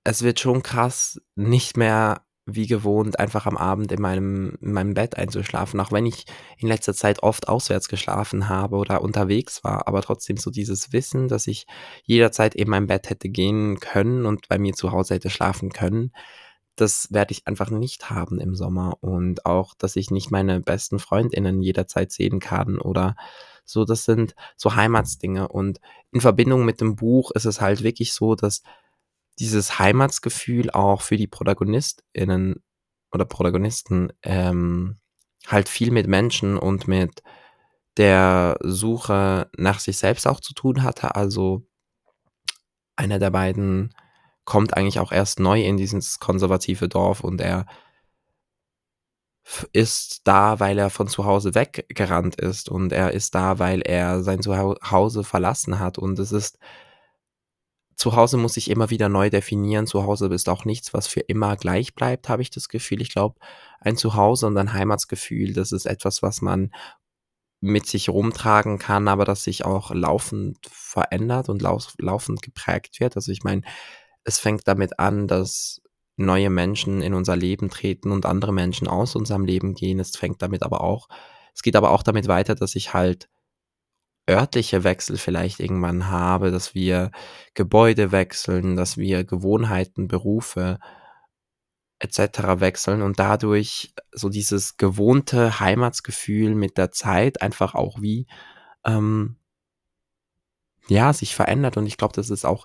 es 0.05 0.23
wird 0.23 0.41
schon 0.41 0.63
krass, 0.63 1.21
nicht 1.35 1.77
mehr 1.77 2.25
wie 2.47 2.67
gewohnt 2.67 3.19
einfach 3.19 3.47
am 3.47 3.57
Abend 3.57 3.93
in 3.93 4.01
meinem, 4.01 4.57
in 4.61 4.73
meinem 4.73 4.95
Bett 4.95 5.17
einzuschlafen, 5.17 5.79
auch 5.81 5.93
wenn 5.93 6.07
ich 6.07 6.25
in 6.59 6.69
letzter 6.69 6.95
Zeit 6.95 7.23
oft 7.23 7.49
auswärts 7.49 7.89
geschlafen 7.89 8.49
habe 8.49 8.77
oder 8.77 9.03
unterwegs 9.03 9.63
war, 9.63 9.87
aber 9.87 10.03
trotzdem 10.03 10.37
so 10.37 10.51
dieses 10.51 10.93
Wissen, 10.93 11.29
dass 11.29 11.47
ich 11.47 11.67
jederzeit 12.05 12.55
in 12.55 12.69
mein 12.69 12.87
Bett 12.87 13.11
hätte 13.11 13.29
gehen 13.29 13.79
können 13.79 14.27
und 14.27 14.49
bei 14.49 14.59
mir 14.59 14.75
zu 14.75 14.93
Hause 14.93 15.15
hätte 15.15 15.31
schlafen 15.31 15.71
können, 15.71 16.13
das 16.81 17.09
werde 17.13 17.33
ich 17.33 17.47
einfach 17.47 17.71
nicht 17.71 18.11
haben 18.11 18.41
im 18.41 18.55
Sommer. 18.55 18.97
Und 19.01 19.45
auch, 19.47 19.75
dass 19.75 19.97
ich 19.97 20.11
nicht 20.11 20.31
meine 20.31 20.61
besten 20.61 20.99
Freundinnen 20.99 21.61
jederzeit 21.61 22.11
sehen 22.11 22.41
kann 22.41 22.79
oder 22.79 23.17
so, 23.65 23.85
das 23.85 24.05
sind 24.05 24.35
so 24.57 24.75
Heimatsdinge. 24.75 25.49
Und 25.49 25.81
in 26.11 26.21
Verbindung 26.21 26.65
mit 26.65 26.81
dem 26.81 26.97
Buch 26.97 27.31
ist 27.33 27.45
es 27.45 27.61
halt 27.61 27.83
wirklich 27.83 28.15
so, 28.15 28.35
dass 28.35 28.63
dieses 29.41 29.79
Heimatsgefühl 29.79 30.71
auch 30.71 31.03
für 31.03 31.17
die 31.17 31.27
ProtagonistInnen 31.27 32.63
oder 33.13 33.25
Protagonisten 33.25 34.13
ähm, 34.23 35.01
halt 35.47 35.69
viel 35.69 35.91
mit 35.91 36.07
Menschen 36.07 36.59
und 36.59 36.87
mit 36.87 37.23
der 37.97 38.59
Suche 38.63 39.51
nach 39.57 39.81
sich 39.81 39.99
selbst 39.99 40.27
auch 40.27 40.41
zu 40.41 40.55
tun 40.55 40.83
hatte. 40.83 41.17
Also 41.17 41.67
einer 42.97 43.19
der 43.19 43.31
beiden 43.31 43.95
kommt 44.45 44.77
eigentlich 44.77 45.01
auch 45.01 45.11
erst 45.11 45.41
neu 45.41 45.63
in 45.63 45.77
dieses 45.77 46.19
konservative 46.19 46.89
Dorf 46.89 47.25
und 47.25 47.41
er 47.41 47.67
ist 49.73 50.27
da, 50.27 50.61
weil 50.61 50.79
er 50.79 50.91
von 50.91 51.09
zu 51.09 51.25
Hause 51.25 51.55
weggerannt 51.55 52.37
ist 52.37 52.69
und 52.69 52.93
er 52.93 53.13
ist 53.13 53.35
da, 53.35 53.59
weil 53.59 53.81
er 53.81 54.23
sein 54.23 54.43
Zuhause 54.43 55.25
verlassen 55.25 55.79
hat 55.79 55.99
und 55.99 56.19
es 56.19 56.31
ist 56.31 56.59
Zuhause 58.01 58.39
muss 58.39 58.57
ich 58.57 58.71
immer 58.71 58.89
wieder 58.89 59.11
neu 59.11 59.29
definieren. 59.29 59.87
Zuhause 59.87 60.29
ist 60.29 60.49
auch 60.49 60.65
nichts, 60.65 60.95
was 60.95 61.07
für 61.07 61.21
immer 61.21 61.57
gleich 61.57 61.95
bleibt, 61.95 62.31
habe 62.31 62.41
ich 62.41 62.49
das 62.49 62.71
Gefühl. 62.71 63.03
Ich 63.03 63.13
glaube, 63.13 63.39
ein 63.79 63.99
Zuhause 63.99 64.47
und 64.47 64.57
ein 64.57 64.73
Heimatsgefühl, 64.73 65.53
das 65.53 65.71
ist 65.71 65.85
etwas, 65.85 66.23
was 66.23 66.41
man 66.41 66.71
mit 67.61 67.85
sich 67.85 68.09
rumtragen 68.09 68.79
kann, 68.79 69.07
aber 69.07 69.27
das 69.27 69.45
sich 69.45 69.67
auch 69.67 69.91
laufend 69.91 70.57
verändert 70.71 71.51
und 71.51 71.61
lauf, 71.61 71.93
laufend 71.99 72.41
geprägt 72.41 73.01
wird. 73.01 73.17
Also 73.17 73.33
ich 73.33 73.43
meine, 73.45 73.61
es 74.25 74.39
fängt 74.39 74.67
damit 74.67 74.99
an, 74.99 75.29
dass 75.29 75.83
neue 76.17 76.49
Menschen 76.49 77.03
in 77.03 77.13
unser 77.13 77.37
Leben 77.37 77.69
treten 77.69 78.13
und 78.13 78.25
andere 78.25 78.55
Menschen 78.55 78.89
aus 78.89 79.15
unserem 79.15 79.45
Leben 79.45 79.75
gehen. 79.75 80.01
Es 80.01 80.17
fängt 80.17 80.41
damit 80.41 80.63
aber 80.63 80.81
auch, 80.81 81.07
es 81.55 81.61
geht 81.61 81.77
aber 81.77 81.91
auch 81.91 82.03
damit 82.03 82.29
weiter, 82.29 82.55
dass 82.55 82.77
ich 82.77 82.95
halt 82.95 83.29
örtliche 84.31 84.85
Wechsel 84.85 85.19
vielleicht 85.19 85.61
irgendwann 85.61 86.09
habe, 86.09 86.51
dass 86.51 86.75
wir 86.75 87.11
Gebäude 87.55 88.13
wechseln, 88.13 88.77
dass 88.77 88.97
wir 88.97 89.25
Gewohnheiten, 89.25 90.09
Berufe 90.09 90.79
etc. 91.99 92.61
wechseln 92.61 93.03
und 93.03 93.19
dadurch 93.19 93.93
so 94.13 94.29
dieses 94.29 94.77
gewohnte 94.77 95.61
Heimatsgefühl 95.61 96.55
mit 96.55 96.79
der 96.79 96.93
Zeit 96.93 97.43
einfach 97.43 97.75
auch 97.75 98.01
wie 98.01 98.27
ähm, 98.85 99.37
ja 100.89 101.13
sich 101.13 101.35
verändert 101.35 101.77
und 101.77 101.87
ich 101.87 101.99
glaube, 101.99 102.15
das 102.15 102.31
ist 102.31 102.47
auch 102.47 102.65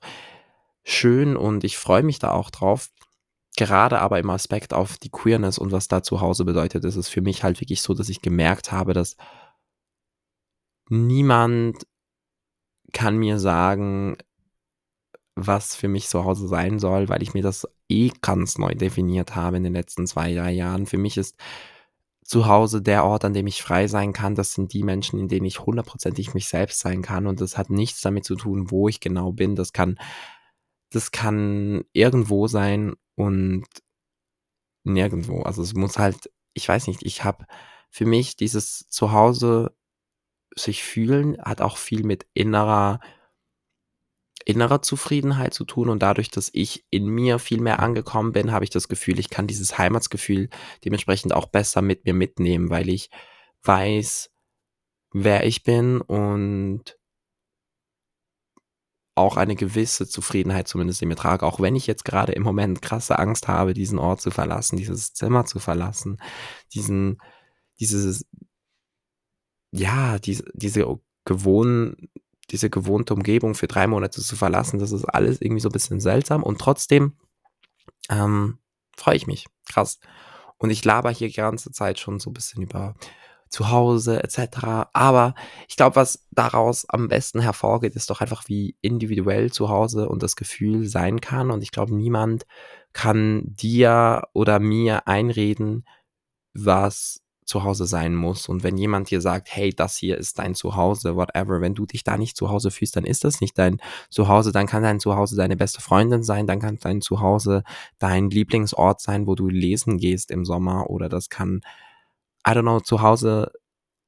schön 0.84 1.36
und 1.36 1.64
ich 1.64 1.78
freue 1.78 2.04
mich 2.04 2.20
da 2.20 2.32
auch 2.32 2.50
drauf. 2.50 2.90
Gerade 3.58 4.00
aber 4.00 4.20
im 4.20 4.30
Aspekt 4.30 4.74
auf 4.74 4.98
die 4.98 5.10
Queerness 5.10 5.58
und 5.58 5.72
was 5.72 5.88
da 5.88 6.04
zu 6.04 6.22
Hause 6.22 6.46
bedeutet, 6.46 6.84
ist 6.86 6.98
es 6.98 7.08
für 7.08 7.22
mich 7.22 7.44
halt 7.44 7.62
wirklich 7.62 7.82
so, 7.82 7.94
dass 7.94 8.10
ich 8.10 8.22
gemerkt 8.22 8.72
habe, 8.72 8.94
dass 8.94 9.16
niemand 10.90 11.86
kann 12.94 13.18
mir 13.18 13.40
sagen, 13.40 14.18
was 15.36 15.76
für 15.76 15.88
mich 15.88 16.08
zu 16.08 16.24
Hause 16.24 16.48
sein 16.48 16.80
soll, 16.80 17.10
weil 17.10 17.22
ich 17.22 17.34
mir 17.34 17.44
das 17.44 17.68
eh 17.90 18.10
ganz 18.22 18.58
neu 18.58 18.74
definiert 18.74 19.36
habe 19.36 19.58
in 19.58 19.64
den 19.64 19.74
letzten 19.74 20.08
zwei, 20.08 20.34
drei 20.34 20.52
Jahren. 20.52 20.86
Für 20.86 20.98
mich 20.98 21.18
ist 21.18 21.36
zu 22.24 22.48
Hause 22.48 22.82
der 22.82 23.04
Ort, 23.06 23.24
an 23.26 23.34
dem 23.34 23.46
ich 23.46 23.62
frei 23.62 23.88
sein 23.88 24.14
kann. 24.14 24.34
Das 24.34 24.54
sind 24.54 24.74
die 24.74 24.84
Menschen, 24.84 25.20
in 25.20 25.28
denen 25.28 25.46
ich 25.46 25.60
hundertprozentig 25.60 26.34
mich 26.34 26.48
selbst 26.48 26.80
sein 26.80 27.02
kann. 27.02 27.28
Und 27.28 27.42
das 27.42 27.58
hat 27.58 27.70
nichts 27.70 28.02
damit 28.02 28.26
zu 28.26 28.36
tun, 28.36 28.72
wo 28.72 28.88
ich 28.90 29.00
genau 29.00 29.32
bin. 29.32 29.56
Das 29.56 29.74
kann, 29.74 30.00
das 30.90 31.12
kann 31.12 31.84
irgendwo 31.94 32.48
sein 32.48 32.96
und 33.16 33.66
nirgendwo. 34.84 35.42
Also 35.42 35.62
es 35.62 35.74
muss 35.76 36.00
halt, 36.00 36.32
ich 36.54 36.68
weiß 36.68 36.88
nicht, 36.88 37.06
ich 37.06 37.24
habe 37.24 37.46
für 37.92 38.06
mich 38.06 38.36
dieses 38.38 38.88
Zuhause 38.90 39.76
sich 40.58 40.84
fühlen 40.84 41.38
hat 41.42 41.62
auch 41.62 41.78
viel 41.78 42.04
mit 42.04 42.26
innerer 42.34 43.00
innerer 44.46 44.82
Zufriedenheit 44.82 45.54
zu 45.54 45.66
tun. 45.66 45.90
Und 45.90 46.02
dadurch, 46.04 46.30
dass 46.30 46.50
ich 46.54 46.86
in 46.92 47.08
mir 47.08 47.40
viel 47.40 47.60
mehr 47.60 47.80
angekommen 47.80 48.32
bin, 48.32 48.52
habe 48.52 48.64
ich 48.64 48.70
das 48.70 48.88
Gefühl, 48.88 49.20
ich 49.20 49.30
kann 49.30 49.48
dieses 49.48 49.78
Heimatsgefühl 49.78 50.50
dementsprechend 50.86 51.34
auch 51.34 51.48
besser 51.48 51.82
mit 51.82 52.06
mir 52.06 52.14
mitnehmen, 52.14 52.70
weil 52.70 52.90
ich 52.90 53.10
weiß, 53.64 54.32
wer 55.12 55.46
ich 55.46 55.64
bin 55.64 56.00
und 56.02 56.98
auch 59.16 59.38
eine 59.38 59.56
gewisse 59.56 60.08
Zufriedenheit 60.08 60.68
zumindest 60.68 61.02
in 61.02 61.08
mir 61.08 61.16
trage, 61.16 61.46
auch 61.46 61.62
wenn 61.62 61.76
ich 61.76 61.88
jetzt 61.88 62.04
gerade 62.04 62.34
im 62.34 62.44
Moment 62.44 62.82
krasse 62.82 63.18
Angst 63.18 63.48
habe, 63.48 63.74
diesen 63.74 63.98
Ort 63.98 64.22
zu 64.22 64.30
verlassen, 64.30 64.76
dieses 64.76 65.14
Zimmer 65.14 65.46
zu 65.46 65.60
verlassen, 65.60 66.22
diesen, 66.74 67.20
dieses, 67.80 68.26
ja, 69.76 70.20
diese, 70.20 70.46
diese 70.54 71.00
gewohnen, 71.26 72.10
diese 72.52 72.70
gewohnte 72.70 73.14
Umgebung 73.14 73.56
für 73.56 73.68
drei 73.68 73.88
Monate 73.88 74.22
zu 74.22 74.36
verlassen, 74.36 74.80
das 74.80 74.92
ist 74.92 75.06
alles 75.06 75.42
irgendwie 75.42 75.62
so 75.62 75.70
ein 75.70 75.74
bisschen 75.74 76.00
seltsam 76.00 76.44
und 76.44 76.60
trotzdem 76.60 77.14
ähm, 78.10 78.60
freue 78.96 79.16
ich 79.16 79.28
mich. 79.28 79.48
Krass. 79.68 80.00
Und 80.58 80.70
ich 80.70 80.86
laber 80.86 81.12
hier 81.12 81.28
die 81.28 81.34
ganze 81.34 81.72
Zeit 81.72 82.00
schon 82.00 82.20
so 82.20 82.30
ein 82.30 82.34
bisschen 82.34 82.62
über 82.62 82.96
zu 83.50 83.70
Hause 83.70 84.24
etc. 84.24 84.90
Aber 84.94 85.36
ich 85.68 85.76
glaube, 85.76 85.96
was 85.96 86.26
daraus 86.32 86.88
am 86.90 87.08
besten 87.08 87.40
hervorgeht, 87.40 87.96
ist 87.96 88.10
doch 88.10 88.22
einfach, 88.22 88.48
wie 88.48 88.76
individuell 88.82 89.52
zu 89.52 89.70
Hause 89.70 90.10
und 90.10 90.24
das 90.24 90.36
Gefühl 90.36 90.88
sein 90.88 91.22
kann. 91.22 91.52
Und 91.52 91.62
ich 91.62 91.72
glaube, 91.72 91.96
niemand 91.96 92.46
kann 92.94 93.44
dir 93.46 94.24
oder 94.34 94.60
mir 94.60 95.08
einreden, 95.08 95.86
was 96.54 97.22
zu 97.46 97.64
Hause 97.64 97.86
sein 97.86 98.16
muss. 98.16 98.50
Und 98.50 98.64
wenn 98.64 98.78
jemand 98.78 99.10
dir 99.12 99.22
sagt, 99.22 99.50
hey, 99.52 99.74
das 99.74 99.96
hier 99.96 100.18
ist 100.18 100.40
dein 100.40 100.56
Zuhause, 100.56 101.16
whatever, 101.16 101.62
wenn 101.62 101.76
du 101.76 101.86
dich 101.86 102.04
da 102.04 102.18
nicht 102.18 102.36
zu 102.36 102.50
Hause 102.50 102.72
fühlst, 102.72 102.96
dann 102.96 103.06
ist 103.06 103.24
das 103.24 103.42
nicht 103.42 103.58
dein 103.58 103.78
Zuhause. 104.10 104.52
Dann 104.52 104.68
kann 104.68 104.84
dein 104.84 105.00
Zuhause 105.00 105.36
deine 105.36 105.56
beste 105.56 105.82
Freundin 105.82 106.24
sein, 106.24 106.48
dann 106.48 106.60
kann 106.60 106.78
dein 106.82 107.02
Zuhause 107.02 107.64
dein 108.00 108.30
Lieblingsort 108.30 109.00
sein, 109.00 109.28
wo 109.28 109.36
du 109.36 109.48
lesen 109.48 109.98
gehst 109.98 110.32
im 110.32 110.46
Sommer 110.46 110.90
oder 110.90 111.08
das 111.08 111.30
kann, 111.30 111.62
I 112.48 112.52
don't 112.52 112.62
know, 112.62 112.80
zu 112.80 113.02
Hause 113.02 113.52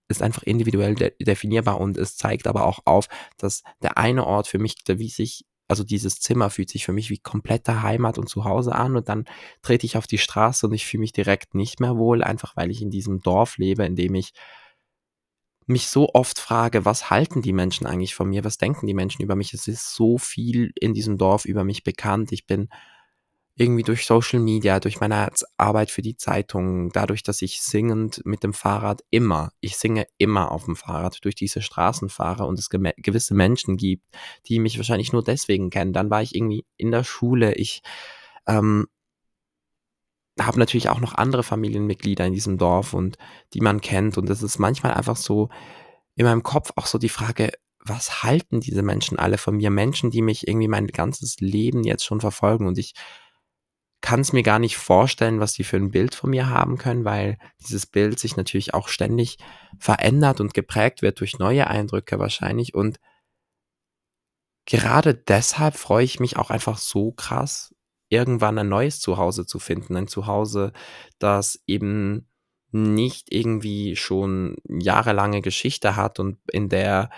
ist 0.10 0.22
einfach 0.22 0.44
individuell 0.44 0.96
de 0.96 1.14
definierbar 1.20 1.80
und 1.80 1.98
es 1.98 2.16
zeigt 2.16 2.48
aber 2.48 2.66
auch 2.66 2.80
auf, 2.86 3.08
dass 3.38 3.64
der 3.82 3.98
eine 3.98 4.26
Ort 4.26 4.48
für 4.48 4.60
mich, 4.60 4.76
wie 4.88 5.10
sich 5.10 5.46
also 5.68 5.84
dieses 5.84 6.20
Zimmer 6.20 6.50
fühlt 6.50 6.70
sich 6.70 6.86
für 6.86 6.94
mich 6.94 7.10
wie 7.10 7.18
komplette 7.18 7.82
Heimat 7.84 8.18
und 8.18 8.30
Zuhause 8.30 8.74
an 8.74 8.96
und 8.96 9.10
dann 9.10 9.26
trete 9.62 9.86
ich 9.86 9.98
auf 9.98 10.08
die 10.08 10.18
Straße 10.18 10.68
und 10.68 10.74
ich 10.74 10.86
fühle 10.86 11.02
mich 11.02 11.12
direkt 11.12 11.56
nicht 11.56 11.80
mehr 11.80 11.98
wohl, 11.98 12.24
einfach 12.24 12.56
weil 12.56 12.72
ich 12.72 12.82
in 12.82 12.90
diesem 12.90 13.22
Dorf 13.22 13.58
lebe, 13.58 13.86
in 13.86 13.96
dem 13.96 14.16
ich 14.16 14.34
mich 15.68 15.90
so 15.90 16.10
oft 16.14 16.40
frage, 16.40 16.86
was 16.86 17.10
halten 17.10 17.42
die 17.42 17.52
Menschen 17.52 17.86
eigentlich 17.88 18.16
von 18.16 18.30
mir? 18.30 18.46
Was 18.46 18.58
denken 18.58 18.88
die 18.88 18.94
Menschen 18.94 19.22
über 19.22 19.36
mich? 19.36 19.54
Es 19.54 19.68
ist 19.68 19.94
so 19.94 20.18
viel 20.18 20.72
in 20.76 20.94
diesem 20.94 21.18
Dorf 21.18 21.44
über 21.44 21.66
mich 21.66 21.84
bekannt. 21.84 22.32
Ich 22.32 22.46
bin 22.46 22.70
irgendwie 23.60 23.84
durch 23.84 24.06
Social 24.06 24.40
Media, 24.40 24.80
durch 24.80 25.00
meine 25.00 25.30
Arbeit 25.58 25.90
für 25.90 26.04
die 26.04 26.16
Zeitung, 26.16 26.92
dadurch, 26.92 27.24
dass 27.24 27.42
ich 27.42 27.62
singend 27.62 28.22
mit 28.24 28.44
dem 28.44 28.54
Fahrrad 28.54 29.04
immer, 29.10 29.52
ich 29.62 29.78
singe 29.78 30.06
immer 30.20 30.52
auf 30.52 30.66
dem 30.66 30.76
Fahrrad 30.76 31.26
durch 31.26 31.34
diese 31.34 31.64
Straßen 31.64 32.10
fahre 32.10 32.46
und 32.46 32.60
es 32.60 32.70
gewisse 32.70 33.34
Menschen 33.34 33.76
gibt, 33.76 34.06
die 34.48 34.60
mich 34.60 34.78
wahrscheinlich 34.78 35.12
nur 35.12 35.24
deswegen 35.24 35.72
kennen. 35.72 35.92
Dann 35.92 36.12
war 36.12 36.22
ich 36.22 36.36
irgendwie 36.36 36.66
in 36.78 36.92
der 36.92 37.04
Schule, 37.04 37.56
ich 37.56 37.82
ähm, 38.46 38.86
habe 40.40 40.60
natürlich 40.60 40.90
auch 40.90 41.00
noch 41.00 41.16
andere 41.16 41.42
Familienmitglieder 41.42 42.28
in 42.28 42.34
diesem 42.34 42.60
Dorf 42.60 42.94
und 42.94 43.18
die 43.56 43.62
man 43.62 43.82
kennt 43.82 44.20
und 44.20 44.30
es 44.30 44.44
ist 44.44 44.60
manchmal 44.60 44.94
einfach 44.94 45.18
so 45.18 45.50
in 46.16 46.26
meinem 46.26 46.44
Kopf 46.44 46.74
auch 46.76 46.86
so 46.86 47.00
die 47.00 47.10
Frage, 47.10 47.52
was 47.80 48.22
halten 48.22 48.60
diese 48.60 48.84
Menschen 48.84 49.18
alle 49.18 49.40
von 49.40 49.58
mir? 49.58 49.72
Menschen, 49.72 50.12
die 50.12 50.22
mich 50.22 50.48
irgendwie 50.48 50.68
mein 50.68 50.86
ganzes 50.88 51.40
Leben 51.40 51.84
jetzt 51.84 52.06
schon 52.06 52.22
verfolgen 52.22 52.68
und 52.68 52.78
ich 52.78 52.94
kann 54.08 54.22
es 54.22 54.32
mir 54.32 54.42
gar 54.42 54.58
nicht 54.58 54.78
vorstellen, 54.78 55.42
was 55.42 55.52
die 55.52 55.66
für 55.66 55.76
ein 55.76 55.92
Bild 55.92 56.16
von 56.16 56.30
mir 56.30 56.50
haben 56.50 56.78
können, 56.78 57.04
weil 57.04 57.38
dieses 57.60 57.86
Bild 57.86 58.20
sich 58.20 58.38
natürlich 58.38 58.74
auch 58.74 58.88
ständig 58.88 59.38
verändert 59.80 60.40
und 60.40 60.54
geprägt 60.54 61.02
wird 61.02 61.20
durch 61.20 61.40
neue 61.40 61.68
Eindrücke 61.68 62.18
wahrscheinlich. 62.18 62.74
Und 62.74 63.02
gerade 64.66 65.14
deshalb 65.14 65.76
freue 65.76 66.06
ich 66.06 66.22
mich 66.22 66.38
auch 66.38 66.52
einfach 66.52 66.78
so 66.78 67.12
krass, 67.12 67.76
irgendwann 68.08 68.58
ein 68.58 68.70
neues 68.70 69.02
Zuhause 69.02 69.46
zu 69.46 69.60
finden. 69.60 69.98
Ein 69.98 70.08
Zuhause, 70.08 70.72
das 71.20 71.62
eben 71.68 72.30
nicht 72.72 73.34
irgendwie 73.34 73.98
schon 73.98 74.56
jahrelange 74.70 75.42
Geschichte 75.42 75.98
hat 75.98 76.22
und 76.22 76.38
in 76.50 76.70
der, 76.70 77.10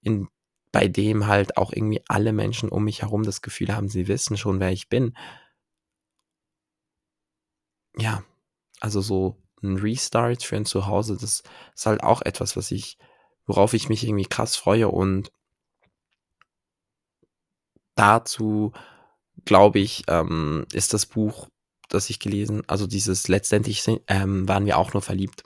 in, 0.00 0.28
bei 0.72 0.88
dem 0.88 1.26
halt 1.26 1.58
auch 1.58 1.74
irgendwie 1.74 2.00
alle 2.08 2.32
Menschen 2.32 2.70
um 2.70 2.84
mich 2.84 3.02
herum 3.02 3.22
das 3.22 3.42
Gefühl 3.42 3.76
haben, 3.76 3.90
sie 3.90 4.08
wissen 4.08 4.38
schon, 4.38 4.60
wer 4.60 4.72
ich 4.72 4.88
bin 4.88 5.12
ja, 7.96 8.22
also 8.80 9.00
so 9.00 9.36
ein 9.62 9.76
Restart 9.76 10.42
für 10.42 10.56
ein 10.56 10.66
Zuhause, 10.66 11.16
das 11.16 11.42
ist 11.74 11.86
halt 11.86 12.02
auch 12.02 12.22
etwas, 12.22 12.56
was 12.56 12.70
ich, 12.70 12.98
worauf 13.46 13.74
ich 13.74 13.88
mich 13.88 14.04
irgendwie 14.04 14.26
krass 14.26 14.56
freue 14.56 14.88
und 14.88 15.30
dazu 17.94 18.72
glaube 19.44 19.78
ich, 19.78 20.04
ähm, 20.08 20.66
ist 20.72 20.94
das 20.94 21.06
Buch, 21.06 21.48
das 21.88 22.10
ich 22.10 22.18
gelesen, 22.18 22.62
also 22.68 22.86
dieses 22.86 23.28
letztendlich 23.28 23.84
ähm, 24.08 24.48
waren 24.48 24.66
wir 24.66 24.78
auch 24.78 24.92
nur 24.92 25.02
verliebt. 25.02 25.44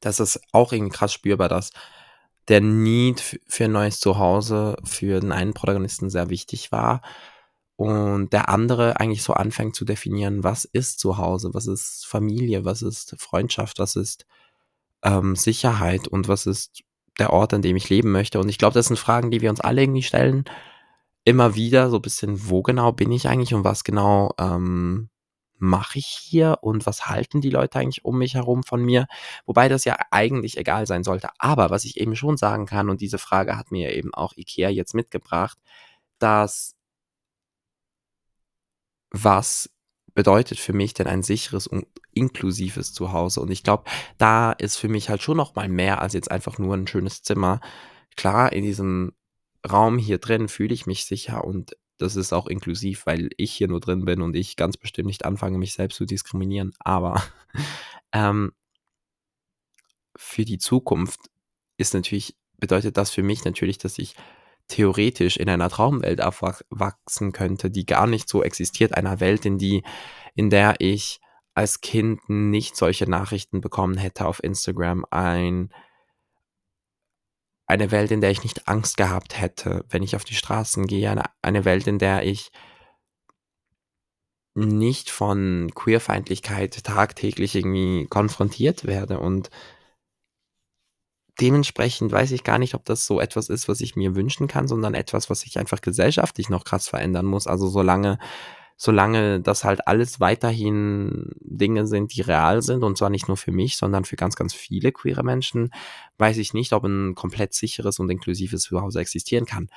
Das 0.00 0.18
ist 0.18 0.40
auch 0.52 0.72
irgendwie 0.72 0.96
krass 0.96 1.12
spürbar, 1.12 1.48
dass 1.48 1.72
der 2.48 2.60
Need 2.60 3.38
für 3.46 3.66
ein 3.66 3.72
neues 3.72 4.00
Zuhause 4.00 4.76
für 4.84 5.20
den 5.20 5.30
einen 5.30 5.54
Protagonisten 5.54 6.10
sehr 6.10 6.30
wichtig 6.30 6.72
war 6.72 7.02
und 7.80 8.34
der 8.34 8.50
andere 8.50 9.00
eigentlich 9.00 9.22
so 9.22 9.32
anfängt 9.32 9.74
zu 9.74 9.86
definieren, 9.86 10.44
was 10.44 10.66
ist 10.66 11.00
Zuhause, 11.00 11.54
was 11.54 11.66
ist 11.66 12.06
Familie, 12.06 12.66
was 12.66 12.82
ist 12.82 13.16
Freundschaft, 13.18 13.78
was 13.78 13.96
ist 13.96 14.26
ähm, 15.02 15.34
Sicherheit 15.34 16.06
und 16.06 16.28
was 16.28 16.44
ist 16.44 16.82
der 17.18 17.32
Ort, 17.32 17.54
an 17.54 17.62
dem 17.62 17.76
ich 17.76 17.88
leben 17.88 18.12
möchte. 18.12 18.38
Und 18.38 18.50
ich 18.50 18.58
glaube, 18.58 18.74
das 18.74 18.88
sind 18.88 18.98
Fragen, 18.98 19.30
die 19.30 19.40
wir 19.40 19.48
uns 19.48 19.62
alle 19.62 19.80
irgendwie 19.80 20.02
stellen. 20.02 20.44
Immer 21.24 21.54
wieder 21.54 21.88
so 21.88 21.96
ein 21.96 22.02
bisschen, 22.02 22.50
wo 22.50 22.60
genau 22.60 22.92
bin 22.92 23.10
ich 23.12 23.28
eigentlich 23.28 23.54
und 23.54 23.64
was 23.64 23.82
genau 23.82 24.34
ähm, 24.38 25.08
mache 25.56 26.00
ich 26.00 26.06
hier 26.06 26.58
und 26.60 26.84
was 26.84 27.06
halten 27.08 27.40
die 27.40 27.48
Leute 27.48 27.78
eigentlich 27.78 28.04
um 28.04 28.18
mich 28.18 28.34
herum 28.34 28.62
von 28.62 28.84
mir? 28.84 29.06
Wobei 29.46 29.70
das 29.70 29.86
ja 29.86 29.96
eigentlich 30.10 30.58
egal 30.58 30.86
sein 30.86 31.02
sollte. 31.02 31.30
Aber 31.38 31.70
was 31.70 31.86
ich 31.86 31.98
eben 31.98 32.14
schon 32.14 32.36
sagen 32.36 32.66
kann, 32.66 32.90
und 32.90 33.00
diese 33.00 33.16
Frage 33.16 33.56
hat 33.56 33.70
mir 33.70 33.94
eben 33.94 34.12
auch 34.12 34.36
IKEA 34.36 34.68
jetzt 34.68 34.94
mitgebracht, 34.94 35.56
dass 36.18 36.76
was 39.10 39.70
bedeutet 40.14 40.58
für 40.58 40.72
mich 40.72 40.94
denn 40.94 41.06
ein 41.06 41.22
sicheres 41.22 41.66
und 41.66 41.86
inklusives 42.12 42.92
Zuhause? 42.92 43.40
Und 43.40 43.50
ich 43.50 43.62
glaube, 43.62 43.84
da 44.18 44.52
ist 44.52 44.76
für 44.76 44.88
mich 44.88 45.08
halt 45.08 45.22
schon 45.22 45.36
noch 45.36 45.54
mal 45.54 45.68
mehr 45.68 46.00
als 46.00 46.14
jetzt 46.14 46.30
einfach 46.30 46.58
nur 46.58 46.74
ein 46.74 46.86
schönes 46.86 47.22
Zimmer. 47.22 47.60
Klar, 48.16 48.52
in 48.52 48.64
diesem 48.64 49.12
Raum 49.68 49.98
hier 49.98 50.18
drin 50.18 50.48
fühle 50.48 50.74
ich 50.74 50.86
mich 50.86 51.04
sicher 51.04 51.44
und 51.44 51.76
das 51.98 52.16
ist 52.16 52.32
auch 52.32 52.46
inklusiv, 52.46 53.04
weil 53.04 53.28
ich 53.36 53.52
hier 53.52 53.68
nur 53.68 53.80
drin 53.80 54.06
bin 54.06 54.22
und 54.22 54.34
ich 54.34 54.56
ganz 54.56 54.78
bestimmt 54.78 55.06
nicht 55.06 55.26
anfange, 55.26 55.58
mich 55.58 55.74
selbst 55.74 55.96
zu 55.96 56.06
diskriminieren. 56.06 56.72
Aber 56.78 57.22
ähm, 58.12 58.52
für 60.16 60.44
die 60.44 60.58
Zukunft 60.58 61.20
ist 61.76 61.92
natürlich, 61.92 62.36
bedeutet 62.58 62.96
das 62.96 63.10
für 63.10 63.22
mich 63.22 63.44
natürlich, 63.44 63.78
dass 63.78 63.98
ich 63.98 64.14
theoretisch 64.70 65.36
in 65.36 65.48
einer 65.48 65.68
Traumwelt 65.68 66.22
aufwachsen 66.22 67.32
könnte, 67.32 67.70
die 67.70 67.86
gar 67.86 68.06
nicht 68.06 68.28
so 68.28 68.42
existiert, 68.42 68.96
einer 68.96 69.20
Welt, 69.20 69.44
in 69.44 69.58
die, 69.58 69.82
in 70.34 70.50
der 70.50 70.76
ich 70.78 71.20
als 71.54 71.80
Kind 71.80 72.28
nicht 72.28 72.76
solche 72.76 73.08
Nachrichten 73.08 73.60
bekommen 73.60 73.98
hätte 73.98 74.26
auf 74.26 74.42
Instagram, 74.42 75.04
ein, 75.10 75.70
eine 77.66 77.90
Welt, 77.90 78.10
in 78.10 78.20
der 78.20 78.30
ich 78.30 78.42
nicht 78.42 78.68
Angst 78.68 78.96
gehabt 78.96 79.40
hätte, 79.40 79.84
wenn 79.88 80.02
ich 80.02 80.16
auf 80.16 80.24
die 80.24 80.34
Straßen 80.34 80.86
gehe, 80.86 81.10
eine, 81.10 81.24
eine 81.42 81.64
Welt, 81.64 81.86
in 81.86 81.98
der 81.98 82.24
ich 82.24 82.50
nicht 84.54 85.10
von 85.10 85.70
Queerfeindlichkeit 85.74 86.82
tagtäglich 86.84 87.54
irgendwie 87.54 88.06
konfrontiert 88.06 88.84
werde 88.84 89.20
und 89.20 89.50
dementsprechend 91.40 92.12
weiß 92.12 92.32
ich 92.32 92.44
gar 92.44 92.58
nicht, 92.58 92.74
ob 92.74 92.84
das 92.84 93.06
so 93.06 93.20
etwas 93.20 93.48
ist, 93.48 93.68
was 93.68 93.80
ich 93.80 93.96
mir 93.96 94.14
wünschen 94.14 94.46
kann, 94.46 94.68
sondern 94.68 94.94
etwas, 94.94 95.30
was 95.30 95.40
sich 95.40 95.58
einfach 95.58 95.80
gesellschaftlich 95.80 96.48
noch 96.48 96.64
krass 96.64 96.88
verändern 96.88 97.26
muss. 97.26 97.46
Also 97.46 97.68
solange 97.68 98.18
solange 98.82 99.42
das 99.42 99.62
halt 99.62 99.86
alles 99.86 100.20
weiterhin 100.20 101.32
Dinge 101.42 101.86
sind, 101.86 102.14
die 102.14 102.22
real 102.22 102.62
sind 102.62 102.82
und 102.82 102.96
zwar 102.96 103.10
nicht 103.10 103.28
nur 103.28 103.36
für 103.36 103.52
mich, 103.52 103.76
sondern 103.76 104.06
für 104.06 104.16
ganz, 104.16 104.36
ganz 104.36 104.54
viele 104.54 104.90
queere 104.90 105.22
Menschen, 105.22 105.70
weiß 106.16 106.38
ich 106.38 106.54
nicht, 106.54 106.72
ob 106.72 106.84
ein 106.84 107.14
komplett 107.14 107.52
sicheres 107.52 107.98
und 107.98 108.08
inklusives 108.08 108.62
Zuhause 108.62 109.00
existieren 109.00 109.44
kann. 109.44 109.68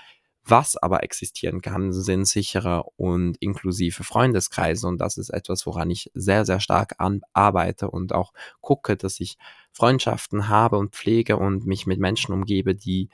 Was 0.46 0.76
aber 0.76 1.04
existieren 1.04 1.62
kann, 1.62 1.94
sind 1.94 2.26
sichere 2.26 2.84
und 2.98 3.38
inklusive 3.38 4.04
Freundeskreise. 4.04 4.88
Und 4.88 5.00
das 5.00 5.18
ist 5.18 5.30
etwas, 5.30 5.66
woran 5.66 5.90
ich 5.90 6.12
sehr, 6.14 6.46
sehr 6.46 6.60
stark 6.60 6.96
arbeite 7.34 7.90
und 7.90 8.14
auch 8.14 8.34
gucke, 8.60 8.98
dass 8.98 9.22
ich 9.22 9.38
Freundschaften 9.72 10.50
habe 10.50 10.78
und 10.78 10.96
pflege 10.96 11.38
und 11.38 11.66
mich 11.66 11.88
mit 11.88 12.00
Menschen 12.00 12.34
umgebe, 12.34 12.76
die 12.76 13.10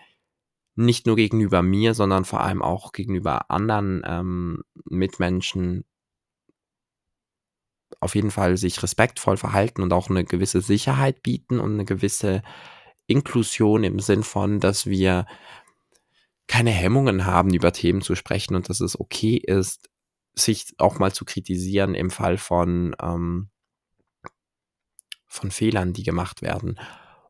nicht 0.75 1.05
nur 1.05 1.15
gegenüber 1.17 1.61
mir, 1.61 1.93
sondern 1.93 2.25
vor 2.25 2.39
allem 2.39 2.61
auch 2.61 2.93
gegenüber 2.93 3.51
anderen 3.51 4.01
ähm, 4.05 4.63
Mitmenschen 4.85 5.85
auf 7.99 8.15
jeden 8.15 8.31
Fall 8.31 8.57
sich 8.57 8.81
respektvoll 8.81 9.37
verhalten 9.37 9.81
und 9.81 9.93
auch 9.93 10.09
eine 10.09 10.23
gewisse 10.23 10.61
Sicherheit 10.61 11.21
bieten 11.21 11.59
und 11.59 11.73
eine 11.73 11.85
gewisse 11.85 12.41
Inklusion 13.07 13.83
im 13.83 13.99
Sinn 13.99 14.23
von, 14.23 14.59
dass 14.59 14.85
wir 14.85 15.25
keine 16.49 16.71
Hemmungen 16.71 17.25
haben, 17.25 17.53
über 17.53 17.71
Themen 17.71 18.01
zu 18.01 18.15
sprechen 18.15 18.55
und 18.55 18.69
dass 18.69 18.81
es 18.81 18.99
okay 18.99 19.37
ist, 19.37 19.87
sich 20.33 20.73
auch 20.79 20.97
mal 20.97 21.13
zu 21.13 21.23
kritisieren 21.23 21.93
im 21.93 22.09
Fall 22.09 22.37
von, 22.37 22.95
ähm, 23.01 23.49
von 25.27 25.51
Fehlern, 25.51 25.93
die 25.93 26.03
gemacht 26.03 26.41
werden. 26.41 26.79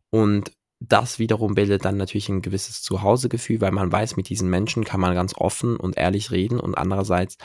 Und 0.09 0.53
das 0.79 1.19
wiederum 1.19 1.53
bildet 1.53 1.83
dann 1.83 1.97
natürlich 1.97 2.29
ein 2.29 2.41
gewisses 2.41 2.81
Zuhausegefühl, 2.81 3.59
weil 3.59 3.73
man 3.73 3.91
weiß, 3.91 4.15
mit 4.15 4.29
diesen 4.29 4.49
Menschen 4.49 4.85
kann 4.85 5.01
man 5.01 5.13
ganz 5.13 5.35
offen 5.35 5.75
und 5.75 5.97
ehrlich 5.97 6.31
reden 6.31 6.57
und 6.57 6.75
andererseits 6.75 7.37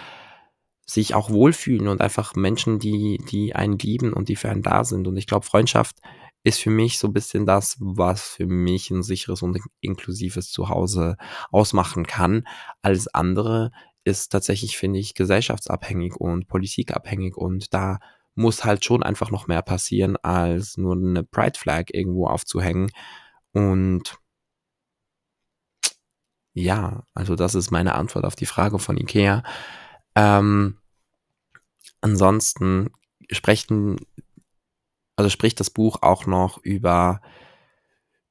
sich 0.87 1.15
auch 1.15 1.29
wohlfühlen 1.31 1.89
und 1.89 2.01
einfach 2.01 2.37
Menschen, 2.37 2.79
die, 2.79 3.19
die 3.31 3.57
einen 3.57 3.79
lieben 3.79 4.13
und 4.13 4.29
die 4.29 4.37
für 4.37 4.51
einen 4.51 4.63
da 4.63 4.85
sind. 4.85 5.09
Und 5.09 5.17
ich 5.17 5.27
glaube, 5.27 5.45
Freundschaft 5.45 5.97
ist 6.45 6.61
für 6.61 6.71
mich 6.71 6.99
so 6.99 7.09
ein 7.09 7.13
bisschen 7.13 7.47
das, 7.47 7.77
was 7.81 8.23
für 8.29 8.47
mich 8.47 8.91
ein 8.91 9.03
sicheres 9.03 9.43
und 9.43 9.59
inklusives 9.81 10.51
Zuhause 10.51 11.17
ausmachen 11.51 12.07
kann. 12.07 12.47
Alles 12.83 13.09
andere 13.09 13.73
ist 14.05 14.31
tatsächlich, 14.31 14.77
finde 14.77 14.99
ich, 14.99 15.15
gesellschaftsabhängig 15.15 16.17
und 16.17 16.47
politikabhängig 16.47 17.37
und 17.37 17.73
da 17.73 17.99
muss 18.35 18.65
halt 18.65 18.85
schon 18.85 19.03
einfach 19.03 19.31
noch 19.31 19.47
mehr 19.47 19.63
passieren, 19.63 20.17
als 20.17 20.77
nur 20.77 20.95
eine 20.95 21.25
Pride 21.25 21.59
Flag 21.59 21.87
irgendwo 21.93 22.27
aufzuhängen. 22.27 22.91
Und 23.53 24.19
ja, 26.53 27.05
also 27.15 27.37
das 27.37 27.55
ist 27.55 27.71
meine 27.71 27.95
Antwort 27.95 28.25
auf 28.25 28.37
die 28.37 28.47
Frage 28.47 28.79
von 28.79 28.97
Ikea. 28.97 29.45
Ähm, 30.17 30.79
ansonsten 32.01 32.91
sprechen 33.31 33.97
also 35.17 35.31
spricht 35.31 35.61
das 35.61 35.71
Buch 35.71 35.99
auch 36.03 36.27
noch 36.27 36.59
über, 36.59 37.21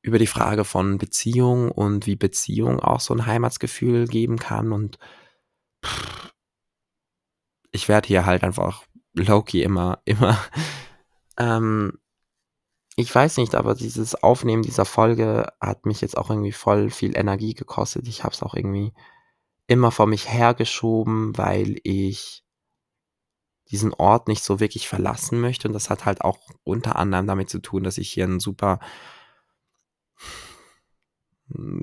über 0.02 0.20
die 0.20 0.28
Frage 0.28 0.66
von 0.66 0.98
Beziehung 0.98 1.72
und 1.72 2.06
wie 2.06 2.16
Beziehung 2.16 2.80
auch 2.80 3.00
so 3.00 3.13
ein 3.13 3.25
Heimatsgefühl 3.25 4.08
geben 4.08 4.38
kann. 4.38 4.72
Und 4.72 4.98
ich 7.72 7.88
werde 7.88 8.08
hier 8.08 8.25
halt 8.25 8.44
einfach 8.44 8.84
Loki 9.13 9.63
immer, 9.63 10.02
immer, 10.06 10.38
ähm, 11.38 12.00
ich 12.96 13.13
weiß 13.13 13.38
nicht, 13.38 13.56
aber 13.56 13.74
dieses 13.74 14.13
Aufnehmen 14.22 14.62
dieser 14.62 14.86
Folge 14.86 15.48
hat 15.60 15.86
mich 15.86 16.02
jetzt 16.02 16.16
auch 16.16 16.30
irgendwie 16.30 16.52
voll 16.52 16.92
viel 16.92 17.18
Energie 17.18 17.56
gekostet. 17.56 18.08
Ich 18.08 18.24
habe 18.24 18.34
es 18.34 18.44
auch 18.44 18.54
irgendwie 18.54 18.94
immer 19.66 19.90
vor 19.90 20.06
mich 20.06 20.30
hergeschoben, 20.30 21.36
weil 21.38 21.78
ich 21.84 22.44
diesen 23.72 23.93
Ort 23.93 24.27
nicht 24.27 24.43
so 24.43 24.60
wirklich 24.60 24.88
verlassen 24.88 25.39
möchte. 25.39 25.67
Und 25.67 25.74
das 25.74 25.89
hat 25.89 26.05
halt 26.05 26.22
auch 26.22 26.39
unter 26.63 26.98
anderem 26.98 27.27
damit 27.27 27.50
zu 27.50 27.60
tun, 27.60 27.84
dass 27.84 27.98
ich 27.98 28.12
hier 28.12 28.25
einen 28.25 28.39
super, 28.39 28.79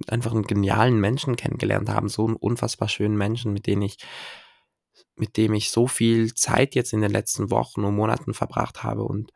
einfach 0.09 0.33
einen 0.33 0.47
genialen 0.47 1.01
Menschen 1.01 1.37
kennengelernt 1.37 1.89
habe, 1.89 2.09
so 2.09 2.27
einen 2.27 2.37
unfassbar 2.37 2.89
schönen 2.89 3.17
Menschen, 3.17 3.53
mit 3.53 3.67
dem 3.67 3.83
ich, 3.83 3.99
mit 5.17 5.37
dem 5.37 5.55
ich 5.55 5.71
so 5.71 5.87
viel 5.87 6.35
Zeit 6.35 6.75
jetzt 6.75 6.93
in 6.93 7.01
den 7.01 7.11
letzten 7.11 7.51
Wochen 7.51 7.85
und 7.85 7.95
Monaten 7.95 8.35
verbracht 8.35 8.83
habe 8.83 9.03
und 9.03 9.33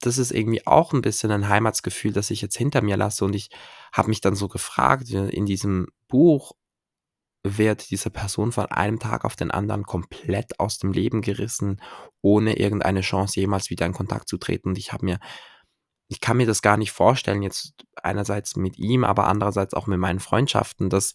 das 0.00 0.18
ist 0.18 0.32
irgendwie 0.32 0.66
auch 0.66 0.92
ein 0.92 1.02
bisschen 1.02 1.30
ein 1.30 1.48
Heimatsgefühl, 1.48 2.12
das 2.12 2.30
ich 2.30 2.40
jetzt 2.40 2.56
hinter 2.56 2.82
mir 2.82 2.96
lasse. 2.96 3.24
Und 3.24 3.34
ich 3.34 3.50
habe 3.92 4.08
mich 4.08 4.20
dann 4.20 4.34
so 4.34 4.48
gefragt, 4.48 5.10
in 5.10 5.44
diesem 5.44 5.88
Buch 6.08 6.52
wird 7.42 7.90
diese 7.90 8.10
Person 8.10 8.52
von 8.52 8.66
einem 8.66 8.98
Tag 8.98 9.24
auf 9.24 9.36
den 9.36 9.50
anderen 9.50 9.84
komplett 9.84 10.60
aus 10.60 10.78
dem 10.78 10.92
Leben 10.92 11.22
gerissen, 11.22 11.80
ohne 12.20 12.58
irgendeine 12.58 13.00
Chance 13.00 13.40
jemals 13.40 13.70
wieder 13.70 13.86
in 13.86 13.92
Kontakt 13.92 14.28
zu 14.28 14.36
treten. 14.36 14.70
Und 14.70 14.78
ich 14.78 14.92
habe 14.92 15.06
mir, 15.06 15.18
ich 16.08 16.20
kann 16.20 16.36
mir 16.36 16.46
das 16.46 16.62
gar 16.62 16.76
nicht 16.76 16.92
vorstellen, 16.92 17.42
jetzt 17.42 17.74
einerseits 17.94 18.56
mit 18.56 18.78
ihm, 18.78 19.04
aber 19.04 19.26
andererseits 19.26 19.74
auch 19.74 19.86
mit 19.86 19.98
meinen 19.98 20.20
Freundschaften, 20.20 20.90
dass 20.90 21.14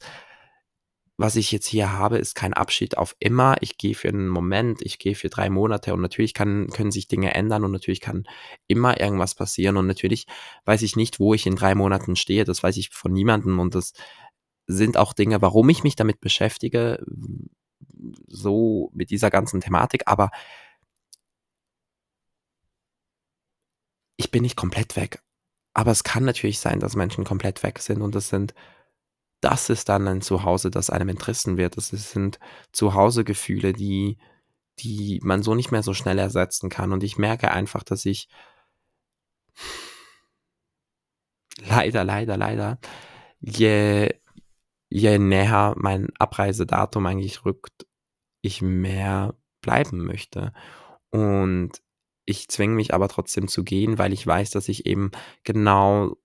was 1.18 1.38
ich 1.38 1.52
jetzt 1.52 1.68
hier 1.68 1.94
habe, 1.94 2.18
ist 2.18 2.36
kein 2.36 2.54
Abschied 2.54 2.98
auf 2.98 3.16
immer. 3.20 3.56
Ich 3.62 3.78
gehe 3.78 3.96
für 3.96 4.10
einen 4.10 4.28
Moment, 4.28 4.82
ich 4.82 5.00
gehe 5.00 5.16
für 5.16 5.30
drei 5.30 5.50
Monate 5.50 5.94
und 5.94 6.02
natürlich 6.02 6.34
kann, 6.34 6.68
können 6.68 6.92
sich 6.92 7.08
Dinge 7.08 7.34
ändern 7.34 7.64
und 7.64 7.72
natürlich 7.72 8.02
kann 8.02 8.26
immer 8.68 9.00
irgendwas 9.00 9.34
passieren 9.34 9.78
und 9.78 9.88
natürlich 9.88 10.28
weiß 10.66 10.82
ich 10.82 10.98
nicht, 10.98 11.20
wo 11.20 11.34
ich 11.34 11.46
in 11.46 11.56
drei 11.56 11.74
Monaten 11.74 12.18
stehe. 12.18 12.44
Das 12.44 12.64
weiß 12.64 12.76
ich 12.78 12.90
von 12.90 13.14
niemandem 13.14 13.60
und 13.60 13.76
das 13.76 13.94
sind 14.67 14.97
auch 14.97 15.13
Dinge, 15.13 15.41
warum 15.41 15.69
ich 15.69 15.84
mich 15.84 15.95
damit 15.95 16.19
beschäftige, 16.21 17.04
so 18.28 18.89
mit 18.93 19.10
dieser 19.10 19.30
ganzen 19.30 19.62
Thematik, 19.62 20.04
aber 20.06 20.32
ich 24.17 24.32
bin 24.32 24.43
nicht 24.43 24.56
komplett 24.56 24.95
weg. 24.95 25.21
Aber 25.73 25.91
es 25.91 26.04
kann 26.04 26.23
natürlich 26.23 26.60
sein, 26.60 26.80
dass 26.80 26.95
Menschen 26.95 27.25
komplett 27.25 27.63
weg 27.63 27.80
sind 27.80 28.01
und 28.01 28.15
das 28.15 28.30
sind, 28.30 28.54
das 29.41 29.69
ist 29.69 29.89
dann 29.89 30.08
ein 30.08 30.21
Zuhause, 30.21 30.71
das 30.71 30.89
einem 30.89 31.10
entrissen 31.10 31.58
wird. 31.58 31.78
Das 31.78 31.89
sind 31.89 32.39
Zuhausegefühle, 32.71 33.73
die, 33.73 34.17
die 34.80 35.19
man 35.23 35.43
so 35.43 35.54
nicht 35.54 35.71
mehr 35.71 35.84
so 35.84 35.93
schnell 35.93 36.17
ersetzen 36.17 36.69
kann. 36.69 36.93
Und 36.93 37.04
ich 37.04 37.17
merke 37.17 37.51
einfach, 37.51 37.84
dass 37.84 38.06
ich 38.06 38.30
leider, 41.60 42.04
leider, 42.04 42.38
leider, 42.38 42.80
je 43.39 44.13
je 44.89 45.17
näher 45.19 45.74
mein 45.78 46.10
Abreisedatum 46.19 47.06
eigentlich 47.06 47.45
rückt, 47.45 47.86
ich 48.41 48.62
mehr 48.62 49.36
bleiben 49.62 50.06
möchte. 50.06 50.54
Und 51.10 51.82
ich 52.26 52.48
zwinge 52.48 52.76
mich 52.76 52.93
aber 52.93 53.08
trotzdem 53.08 53.48
zu 53.48 53.63
gehen, 53.63 53.98
weil 53.98 54.13
ich 54.13 54.26
weiß, 54.26 54.52
dass 54.52 54.69
ich 54.69 54.86
eben 54.86 55.12
genau 55.43 56.17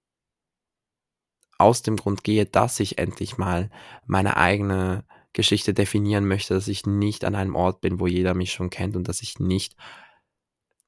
aus 1.59 1.83
dem 1.83 1.97
Grund 1.97 2.25
gehe, 2.25 2.47
dass 2.47 2.81
ich 2.81 2.99
endlich 2.99 3.37
mal 3.37 3.71
meine 4.07 4.37
eigene 4.37 5.05
Geschichte 5.33 5.75
definieren 5.75 6.27
möchte, 6.27 6.55
dass 6.55 6.69
ich 6.69 6.87
nicht 6.87 7.25
an 7.25 7.35
einem 7.35 7.55
Ort 7.55 7.81
bin, 7.83 8.01
wo 8.01 8.07
jeder 8.07 8.35
mich 8.35 8.53
schon 8.53 8.71
kennt 8.71 8.97
und 8.97 9.09
dass 9.09 9.23
ich 9.23 9.39
nicht 9.39 9.77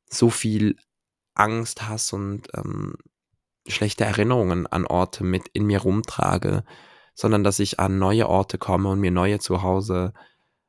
so 0.09 0.31
viel 0.31 0.77
Angst, 1.35 1.89
Hass 1.89 2.13
und 2.13 2.49
ähm, 2.55 2.97
schlechte 3.69 4.05
Erinnerungen 4.05 4.67
an 4.67 4.87
Orte 4.87 5.25
mit 5.25 5.49
in 5.53 5.67
mir 5.67 5.81
rumtrage, 5.81 6.65
sondern 7.15 7.45
dass 7.45 7.59
ich 7.59 7.81
an 7.81 7.99
neue 7.99 8.29
Orte 8.29 8.59
komme 8.59 8.89
und 8.89 9.01
mir 9.01 9.11
neue 9.11 9.39
Zuhause, 9.39 10.13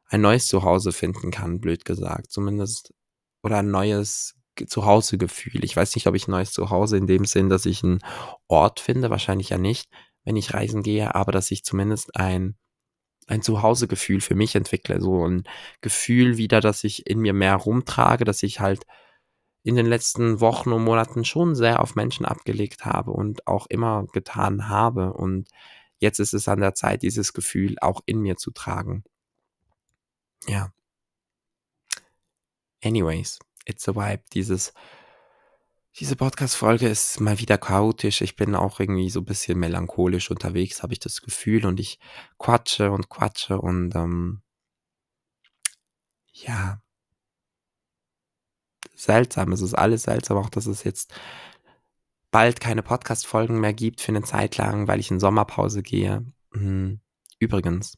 ein 0.07 0.21
neues 0.21 0.47
Zuhause 0.47 0.91
finden 0.91 1.31
kann, 1.31 1.59
blöd 1.59 1.85
gesagt, 1.85 2.31
zumindest, 2.31 2.93
oder 3.41 3.59
ein 3.59 3.71
neues 3.71 4.35
Zuhausegefühl. 4.67 5.63
Ich 5.63 5.75
weiß 5.75 5.95
nicht, 5.95 6.07
ob 6.07 6.15
ich 6.15 6.27
ein 6.27 6.31
neues 6.31 6.51
Zuhause 6.51 6.97
in 6.97 7.07
dem 7.07 7.25
Sinn, 7.25 7.49
dass 7.49 7.65
ich 7.65 7.83
einen 7.83 7.99
Ort 8.47 8.79
finde, 8.79 9.09
wahrscheinlich 9.09 9.49
ja 9.49 9.57
nicht, 9.57 9.89
wenn 10.23 10.35
ich 10.35 10.53
reisen 10.53 10.83
gehe, 10.83 11.15
aber 11.15 11.31
dass 11.31 11.51
ich 11.51 11.63
zumindest 11.63 12.15
ein, 12.15 12.55
ein 13.27 13.41
Zuhausegefühl 13.41 14.21
für 14.21 14.35
mich 14.35 14.55
entwickle, 14.55 15.01
so 15.01 15.27
ein 15.27 15.43
Gefühl 15.81 16.37
wieder, 16.37 16.61
dass 16.61 16.83
ich 16.83 17.07
in 17.07 17.19
mir 17.19 17.33
mehr 17.33 17.55
rumtrage, 17.55 18.25
dass 18.25 18.43
ich 18.43 18.59
halt 18.59 18.83
in 19.63 19.75
den 19.75 19.85
letzten 19.85 20.41
Wochen 20.41 20.73
und 20.73 20.83
Monaten 20.83 21.23
schon 21.23 21.55
sehr 21.55 21.81
auf 21.81 21.95
Menschen 21.95 22.25
abgelegt 22.25 22.85
habe 22.85 23.11
und 23.11 23.47
auch 23.47 23.65
immer 23.67 24.05
getan 24.11 24.67
habe. 24.67 25.13
Und 25.13 25.47
Jetzt 26.03 26.19
ist 26.19 26.33
es 26.33 26.49
an 26.49 26.59
der 26.59 26.75
Zeit, 26.75 27.01
dieses 27.01 27.31
Gefühl 27.31 27.77
auch 27.79 28.01
in 28.05 28.19
mir 28.19 28.35
zu 28.35 28.51
tragen. 28.51 29.05
Ja. 30.47 30.73
Anyways, 32.83 33.39
it's 33.63 33.87
a 33.87 33.95
vibe. 33.95 34.21
Dieses, 34.33 34.73
diese 35.95 36.17
Podcast-Folge 36.17 36.89
ist 36.89 37.21
mal 37.21 37.39
wieder 37.39 37.57
chaotisch. 37.57 38.19
Ich 38.19 38.35
bin 38.35 38.53
auch 38.53 38.81
irgendwie 38.81 39.09
so 39.09 39.21
ein 39.21 39.25
bisschen 39.25 39.57
melancholisch 39.57 40.29
unterwegs, 40.29 40.83
habe 40.83 40.91
ich 40.91 40.99
das 40.99 41.21
Gefühl. 41.21 41.65
Und 41.65 41.79
ich 41.79 41.99
quatsche 42.37 42.91
und 42.91 43.07
quatsche 43.07 43.61
und 43.61 43.95
ähm, 43.95 44.41
ja. 46.33 46.81
Seltsam. 48.93 49.53
Es 49.53 49.61
ist 49.61 49.73
alles 49.73 50.03
seltsam, 50.03 50.35
auch 50.35 50.49
dass 50.49 50.65
es 50.65 50.83
jetzt 50.83 51.13
bald 52.33 52.59
keine 52.59 52.81
Podcast-Folgen 52.81 53.59
mehr 53.61 53.73
gibt 53.73 54.01
für 54.01 54.09
eine 54.09 54.23
Zeit 54.23 54.57
lang, 54.57 54.87
weil 54.87 54.99
ich 54.99 55.11
in 55.11 55.19
Sommerpause 55.19 55.83
gehe. 55.83 56.25
Hm, 56.51 56.99
übrigens, 57.39 57.97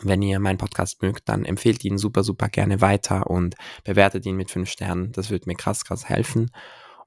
wenn 0.00 0.22
ihr 0.22 0.38
meinen 0.38 0.58
Podcast 0.58 1.02
mögt, 1.02 1.28
dann 1.28 1.44
empfehlt 1.44 1.84
ihn 1.84 1.98
super, 1.98 2.22
super 2.22 2.48
gerne 2.48 2.80
weiter 2.80 3.26
und 3.28 3.56
bewertet 3.82 4.24
ihn 4.26 4.36
mit 4.36 4.50
fünf 4.50 4.70
Sternen. 4.70 5.10
Das 5.12 5.30
wird 5.30 5.46
mir 5.46 5.56
krass, 5.56 5.84
krass 5.84 6.08
helfen. 6.08 6.50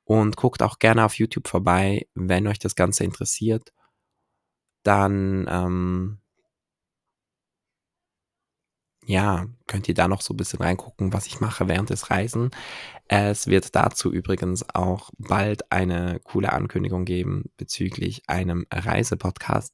Und 0.04 0.36
guckt 0.36 0.62
auch 0.62 0.78
gerne 0.80 1.06
auf 1.06 1.18
YouTube 1.18 1.48
vorbei, 1.48 2.08
wenn 2.16 2.48
euch 2.48 2.60
das 2.60 2.76
Ganze 2.76 3.06
interessiert. 3.06 3.72
Dann, 4.84 5.48
ähm, 5.50 6.19
ja, 9.10 9.48
könnt 9.66 9.88
ihr 9.88 9.96
da 9.96 10.08
noch 10.08 10.22
so 10.22 10.36
ein 10.36 10.38
bisschen 10.38 10.62
reingucken, 10.62 11.14
was 11.14 11.26
ich 11.26 11.40
mache 11.40 11.68
während 11.68 11.90
des 11.90 12.12
Reisen. 12.12 12.52
Es 13.08 13.48
wird 13.48 13.74
dazu 13.76 14.14
übrigens 14.14 14.64
auch 14.76 15.10
bald 15.18 15.72
eine 15.72 16.20
coole 16.24 16.54
Ankündigung 16.54 17.06
geben 17.06 17.46
bezüglich 17.58 18.22
einem 18.28 18.68
Reisepodcast. 18.72 19.74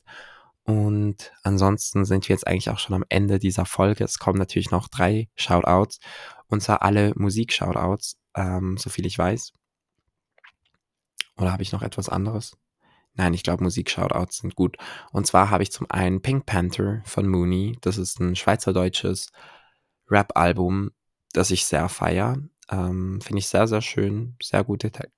Und 0.63 1.33
ansonsten 1.43 2.05
sind 2.05 2.29
wir 2.29 2.33
jetzt 2.33 2.47
eigentlich 2.47 2.69
auch 2.69 2.79
schon 2.79 2.95
am 2.95 3.03
Ende 3.09 3.37
dieser 3.37 3.65
Folge. 3.65 4.05
Es 4.05 4.19
kommen 4.19 4.39
natürlich 4.39 4.71
noch 4.71 4.87
drei 4.87 5.27
Shoutouts. 5.35 5.99
Und 6.47 6.61
zwar 6.63 6.81
alle 6.81 7.11
Musik-Shoutouts, 7.17 8.15
ähm, 8.35 8.77
so 8.77 8.89
viel 8.89 9.05
ich 9.05 9.17
weiß. 9.17 9.51
Oder 11.35 11.51
habe 11.51 11.61
ich 11.61 11.73
noch 11.73 11.81
etwas 11.81 12.07
anderes? 12.07 12.55
Nein, 13.15 13.33
ich 13.33 13.43
glaube, 13.43 13.63
Musik-Shoutouts 13.63 14.39
sind 14.39 14.55
gut. 14.55 14.77
Und 15.11 15.25
zwar 15.25 15.49
habe 15.49 15.63
ich 15.63 15.71
zum 15.71 15.89
einen 15.89 16.21
Pink 16.21 16.45
Panther 16.45 17.01
von 17.05 17.27
Mooney. 17.27 17.77
Das 17.81 17.97
ist 17.97 18.19
ein 18.19 18.35
schweizerdeutsches 18.35 19.29
Rap-Album, 20.09 20.91
das 21.33 21.51
ich 21.51 21.65
sehr 21.65 21.87
feier. 21.89 22.37
Ähm, 22.69 23.21
Finde 23.21 23.39
ich 23.39 23.47
sehr, 23.47 23.67
sehr 23.67 23.81
schön. 23.81 24.35
Sehr 24.41 24.63
gute, 24.63 24.91
Te 24.91 25.09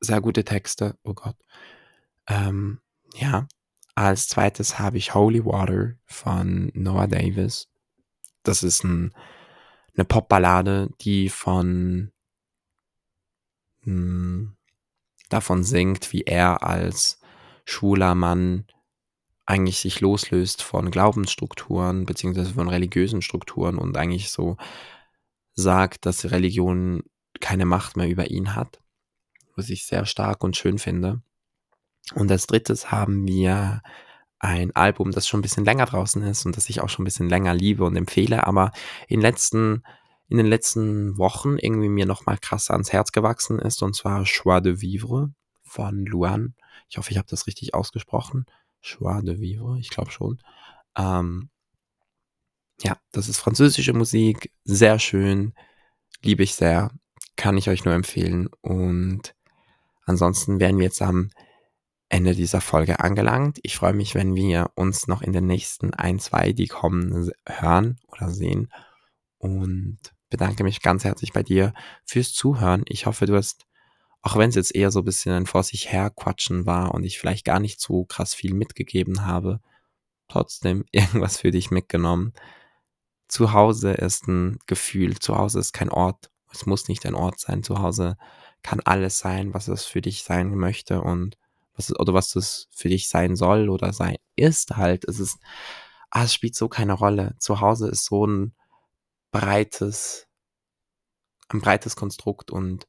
sehr 0.00 0.20
gute 0.20 0.44
Texte. 0.44 0.98
Oh 1.04 1.14
Gott. 1.14 1.36
Ähm, 2.26 2.80
ja, 3.14 3.46
als 3.94 4.28
zweites 4.28 4.78
habe 4.78 4.98
ich 4.98 5.14
Holy 5.14 5.44
Water 5.44 5.94
von 6.04 6.70
Noah 6.74 7.06
Davis. 7.06 7.68
Das 8.42 8.62
ist 8.62 8.84
ein, 8.84 9.14
eine 9.94 10.04
Popballade, 10.04 10.90
die 11.00 11.28
von 11.28 12.10
mh, 13.82 13.84
hm, 13.84 14.56
davon 15.28 15.62
singt, 15.64 16.12
wie 16.12 16.22
er 16.22 16.62
als 16.62 17.20
schwuler 17.64 18.14
Mann 18.14 18.66
eigentlich 19.46 19.78
sich 19.78 20.00
loslöst 20.00 20.62
von 20.62 20.90
Glaubensstrukturen 20.90 22.06
beziehungsweise 22.06 22.54
von 22.54 22.68
religiösen 22.68 23.22
Strukturen 23.22 23.78
und 23.78 23.96
eigentlich 23.96 24.30
so 24.30 24.56
sagt, 25.54 26.06
dass 26.06 26.30
Religion 26.30 27.02
keine 27.40 27.66
Macht 27.66 27.96
mehr 27.96 28.08
über 28.08 28.30
ihn 28.30 28.54
hat, 28.54 28.80
was 29.56 29.68
ich 29.68 29.86
sehr 29.86 30.06
stark 30.06 30.42
und 30.42 30.56
schön 30.56 30.78
finde. 30.78 31.22
Und 32.14 32.30
als 32.30 32.46
drittes 32.46 32.90
haben 32.90 33.26
wir 33.26 33.82
ein 34.38 34.74
Album, 34.76 35.10
das 35.10 35.26
schon 35.26 35.40
ein 35.40 35.42
bisschen 35.42 35.64
länger 35.64 35.86
draußen 35.86 36.22
ist 36.22 36.44
und 36.44 36.56
das 36.56 36.68
ich 36.68 36.80
auch 36.80 36.88
schon 36.88 37.02
ein 37.02 37.06
bisschen 37.06 37.28
länger 37.28 37.54
liebe 37.54 37.84
und 37.84 37.96
empfehle, 37.96 38.46
aber 38.46 38.72
in, 39.08 39.20
letzten, 39.20 39.82
in 40.28 40.36
den 40.36 40.46
letzten 40.46 41.16
Wochen 41.16 41.56
irgendwie 41.58 41.88
mir 41.88 42.04
nochmal 42.04 42.38
krass 42.38 42.70
ans 42.70 42.92
Herz 42.92 43.12
gewachsen 43.12 43.58
ist, 43.58 43.82
und 43.82 43.94
zwar 43.94 44.22
Joie 44.24 44.60
de 44.60 44.80
Vivre 44.80 45.32
von 45.62 46.04
Luan. 46.04 46.54
Ich 46.94 46.98
hoffe, 46.98 47.10
ich 47.10 47.18
habe 47.18 47.26
das 47.28 47.48
richtig 47.48 47.74
ausgesprochen. 47.74 48.46
Joie 48.80 49.20
de 49.20 49.40
Vivre, 49.40 49.80
ich 49.80 49.90
glaube 49.90 50.12
schon. 50.12 50.38
Ähm, 50.96 51.50
ja, 52.82 52.96
das 53.10 53.28
ist 53.28 53.38
französische 53.38 53.92
Musik, 53.92 54.52
sehr 54.62 55.00
schön, 55.00 55.54
liebe 56.22 56.44
ich 56.44 56.54
sehr, 56.54 56.92
kann 57.34 57.56
ich 57.56 57.68
euch 57.68 57.84
nur 57.84 57.94
empfehlen. 57.94 58.48
Und 58.60 59.34
ansonsten 60.06 60.60
werden 60.60 60.78
wir 60.78 60.84
jetzt 60.84 61.02
am 61.02 61.30
Ende 62.08 62.36
dieser 62.36 62.60
Folge 62.60 63.00
angelangt. 63.00 63.58
Ich 63.64 63.74
freue 63.74 63.92
mich, 63.92 64.14
wenn 64.14 64.36
wir 64.36 64.70
uns 64.76 65.08
noch 65.08 65.20
in 65.20 65.32
den 65.32 65.48
nächsten 65.48 65.94
ein, 65.94 66.20
zwei, 66.20 66.52
die 66.52 66.68
kommen, 66.68 67.28
hören 67.44 67.98
oder 68.06 68.30
sehen. 68.30 68.72
Und 69.38 69.98
bedanke 70.30 70.62
mich 70.62 70.80
ganz 70.80 71.02
herzlich 71.02 71.32
bei 71.32 71.42
dir 71.42 71.74
fürs 72.04 72.32
Zuhören. 72.32 72.84
Ich 72.86 73.06
hoffe, 73.06 73.26
du 73.26 73.34
hast, 73.34 73.66
auch 74.24 74.36
wenn 74.38 74.48
es 74.48 74.54
jetzt 74.54 74.74
eher 74.74 74.90
so 74.90 75.00
ein 75.00 75.04
bisschen 75.04 75.32
ein 75.32 75.46
vor 75.46 75.62
sich 75.62 75.92
her 75.92 76.08
quatschen 76.08 76.64
war 76.64 76.94
und 76.94 77.04
ich 77.04 77.18
vielleicht 77.18 77.44
gar 77.44 77.60
nicht 77.60 77.78
so 77.78 78.06
krass 78.06 78.32
viel 78.32 78.54
mitgegeben 78.54 79.26
habe, 79.26 79.60
trotzdem 80.28 80.86
irgendwas 80.92 81.36
für 81.36 81.50
dich 81.50 81.70
mitgenommen. 81.70 82.32
Zu 83.28 83.52
Hause 83.52 83.92
ist 83.92 84.26
ein 84.26 84.58
Gefühl, 84.66 85.18
zu 85.18 85.36
Hause 85.36 85.60
ist 85.60 85.72
kein 85.74 85.90
Ort. 85.90 86.30
Es 86.50 86.64
muss 86.64 86.88
nicht 86.88 87.04
ein 87.04 87.14
Ort 87.14 87.38
sein. 87.38 87.62
Zu 87.62 87.80
Hause 87.82 88.16
kann 88.62 88.80
alles 88.80 89.18
sein, 89.18 89.52
was 89.52 89.68
es 89.68 89.84
für 89.84 90.00
dich 90.00 90.24
sein 90.24 90.54
möchte 90.54 91.02
und 91.02 91.36
was 91.74 91.90
es, 91.90 92.00
oder 92.00 92.14
was 92.14 92.34
es 92.34 92.68
für 92.70 92.88
dich 92.88 93.08
sein 93.08 93.36
soll 93.36 93.68
oder 93.68 93.92
sein 93.92 94.16
ist 94.36 94.78
halt. 94.78 95.04
Es 95.04 95.20
ist, 95.20 95.38
ah, 96.08 96.24
es 96.24 96.32
spielt 96.32 96.54
so 96.54 96.68
keine 96.68 96.94
Rolle. 96.94 97.34
Zu 97.40 97.60
Hause 97.60 97.88
ist 97.88 98.06
so 98.06 98.26
ein 98.26 98.54
breites, 99.32 100.28
ein 101.48 101.60
breites 101.60 101.94
Konstrukt 101.94 102.50
und 102.50 102.86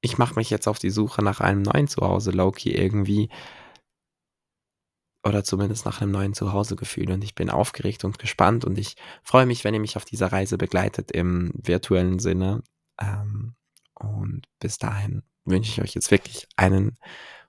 ich 0.00 0.18
mache 0.18 0.34
mich 0.36 0.50
jetzt 0.50 0.68
auf 0.68 0.78
die 0.78 0.90
Suche 0.90 1.22
nach 1.22 1.40
einem 1.40 1.62
neuen 1.62 1.88
Zuhause, 1.88 2.30
Loki, 2.30 2.74
irgendwie. 2.74 3.30
Oder 5.24 5.42
zumindest 5.44 5.84
nach 5.84 6.00
einem 6.00 6.12
neuen 6.12 6.34
Zuhausegefühl. 6.34 7.10
Und 7.10 7.24
ich 7.24 7.34
bin 7.34 7.50
aufgeregt 7.50 8.04
und 8.04 8.18
gespannt 8.18 8.64
und 8.64 8.78
ich 8.78 8.94
freue 9.22 9.46
mich, 9.46 9.64
wenn 9.64 9.74
ihr 9.74 9.80
mich 9.80 9.96
auf 9.96 10.04
dieser 10.04 10.32
Reise 10.32 10.56
begleitet 10.58 11.10
im 11.10 11.50
virtuellen 11.54 12.18
Sinne. 12.20 12.62
Ähm, 13.00 13.56
und 13.94 14.46
bis 14.60 14.78
dahin 14.78 15.22
wünsche 15.44 15.72
ich 15.72 15.82
euch 15.82 15.94
jetzt 15.94 16.10
wirklich 16.10 16.46
einen 16.56 16.98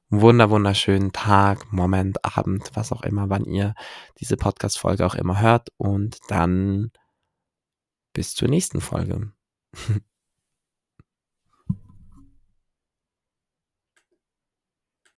wunder 0.09 0.49
wunderschönen 0.49 1.11
Tag, 1.11 1.71
Moment, 1.71 2.25
Abend, 2.25 2.71
was 2.73 2.91
auch 2.91 3.03
immer, 3.03 3.29
wann 3.29 3.45
ihr 3.45 3.75
diese 4.19 4.37
Podcast-Folge 4.37 5.05
auch 5.05 5.15
immer 5.15 5.39
hört. 5.39 5.69
Und 5.77 6.17
dann 6.27 6.91
bis 8.13 8.33
zur 8.33 8.47
nächsten 8.49 8.81
Folge. 8.81 9.31